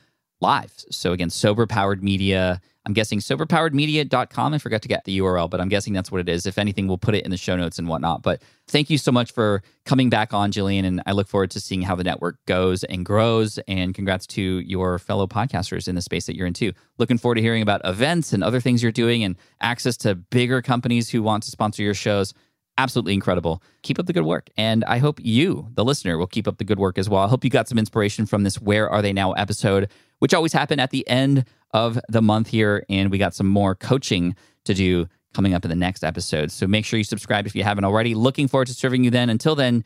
live. 0.41 0.73
So 0.89 1.13
again, 1.13 1.29
Sober 1.29 1.65
Powered 1.67 2.03
Media 2.03 2.61
I'm 2.85 2.93
guessing 2.93 3.19
soberpoweredmedia.com. 3.19 4.53
I 4.53 4.57
forgot 4.57 4.81
to 4.81 4.87
get 4.87 5.03
the 5.03 5.19
URL, 5.19 5.49
but 5.49 5.61
I'm 5.61 5.69
guessing 5.69 5.93
that's 5.93 6.11
what 6.11 6.19
it 6.19 6.27
is. 6.27 6.47
If 6.47 6.57
anything, 6.57 6.87
we'll 6.87 6.97
put 6.97 7.13
it 7.13 7.23
in 7.23 7.29
the 7.29 7.37
show 7.37 7.55
notes 7.55 7.77
and 7.77 7.87
whatnot. 7.87 8.23
But 8.23 8.41
thank 8.67 8.89
you 8.89 8.97
so 8.97 9.11
much 9.11 9.31
for 9.31 9.61
coming 9.85 10.09
back 10.09 10.33
on, 10.33 10.51
Jillian. 10.51 10.83
And 10.85 11.01
I 11.05 11.11
look 11.11 11.27
forward 11.27 11.51
to 11.51 11.59
seeing 11.59 11.83
how 11.83 11.95
the 11.95 12.03
network 12.03 12.37
goes 12.47 12.83
and 12.85 13.05
grows. 13.05 13.59
And 13.67 13.93
congrats 13.93 14.25
to 14.27 14.41
your 14.41 14.97
fellow 14.97 15.27
podcasters 15.27 15.87
in 15.87 15.93
the 15.93 16.01
space 16.01 16.25
that 16.25 16.35
you're 16.35 16.47
in 16.47 16.53
too. 16.53 16.73
Looking 16.97 17.19
forward 17.19 17.35
to 17.35 17.41
hearing 17.41 17.61
about 17.61 17.81
events 17.85 18.33
and 18.33 18.43
other 18.43 18.59
things 18.59 18.81
you're 18.81 18.91
doing 18.91 19.23
and 19.23 19.35
access 19.61 19.95
to 19.97 20.15
bigger 20.15 20.61
companies 20.63 21.09
who 21.09 21.21
want 21.21 21.43
to 21.43 21.51
sponsor 21.51 21.83
your 21.83 21.93
shows 21.93 22.33
absolutely 22.77 23.13
incredible. 23.13 23.61
Keep 23.83 23.99
up 23.99 24.07
the 24.07 24.13
good 24.13 24.23
work. 24.23 24.49
And 24.57 24.83
I 24.85 24.97
hope 24.97 25.19
you, 25.21 25.67
the 25.73 25.85
listener, 25.85 26.17
will 26.17 26.25
keep 26.25 26.47
up 26.47 26.57
the 26.57 26.63
good 26.63 26.79
work 26.79 26.97
as 26.97 27.09
well. 27.09 27.21
I 27.21 27.27
hope 27.27 27.43
you 27.43 27.49
got 27.49 27.67
some 27.67 27.77
inspiration 27.77 28.25
from 28.25 28.43
this 28.43 28.59
Where 28.59 28.89
Are 28.89 29.01
They 29.01 29.13
Now 29.13 29.33
episode, 29.33 29.91
which 30.21 30.33
always 30.35 30.53
happen 30.53 30.79
at 30.79 30.91
the 30.91 31.07
end 31.09 31.45
of 31.71 31.99
the 32.07 32.21
month 32.21 32.47
here. 32.47 32.85
And 32.89 33.09
we 33.09 33.17
got 33.17 33.33
some 33.33 33.47
more 33.47 33.73
coaching 33.73 34.35
to 34.65 34.73
do 34.75 35.07
coming 35.33 35.53
up 35.53 35.65
in 35.65 35.69
the 35.69 35.75
next 35.75 36.03
episode. 36.03 36.51
So 36.51 36.67
make 36.67 36.85
sure 36.85 36.97
you 36.97 37.03
subscribe 37.03 37.47
if 37.47 37.55
you 37.55 37.63
haven't 37.63 37.85
already. 37.85 38.13
Looking 38.13 38.47
forward 38.47 38.67
to 38.67 38.73
serving 38.73 39.03
you 39.03 39.09
then. 39.09 39.29
Until 39.29 39.55
then, 39.55 39.83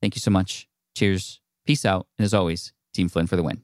thank 0.00 0.14
you 0.14 0.20
so 0.20 0.30
much. 0.30 0.68
Cheers. 0.94 1.40
Peace 1.66 1.86
out. 1.86 2.06
And 2.18 2.24
as 2.24 2.34
always, 2.34 2.72
Team 2.92 3.08
Flynn 3.08 3.26
for 3.26 3.36
the 3.36 3.42
win. 3.42 3.62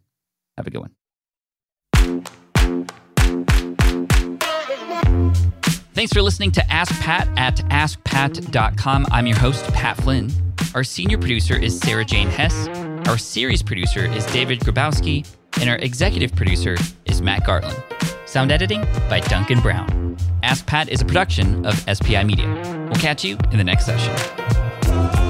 Have 0.56 0.66
a 0.66 0.70
good 0.70 0.80
one. 0.80 2.24
Thanks 5.92 6.12
for 6.14 6.22
listening 6.22 6.52
to 6.52 6.72
Ask 6.72 6.98
Pat 7.02 7.28
at 7.36 7.56
askpat.com. 7.56 9.06
I'm 9.10 9.26
your 9.26 9.36
host, 9.36 9.64
Pat 9.74 9.98
Flynn. 9.98 10.30
Our 10.74 10.84
senior 10.84 11.18
producer 11.18 11.56
is 11.56 11.78
Sarah 11.78 12.06
Jane 12.06 12.28
Hess. 12.28 12.68
Our 13.08 13.18
series 13.18 13.62
producer 13.62 14.06
is 14.06 14.24
David 14.26 14.60
Grabowski. 14.60 15.26
And 15.58 15.68
our 15.68 15.76
executive 15.76 16.34
producer 16.34 16.76
is 17.06 17.20
Matt 17.20 17.44
Gartland. 17.44 17.82
Sound 18.28 18.52
editing 18.52 18.82
by 19.08 19.20
Duncan 19.20 19.60
Brown. 19.60 20.16
Ask 20.42 20.66
Pat 20.66 20.88
is 20.88 21.00
a 21.00 21.04
production 21.04 21.66
of 21.66 21.74
SPI 21.92 22.24
Media. 22.24 22.48
We'll 22.90 23.00
catch 23.00 23.24
you 23.24 23.36
in 23.50 23.58
the 23.58 23.64
next 23.64 23.86
session. 23.86 25.29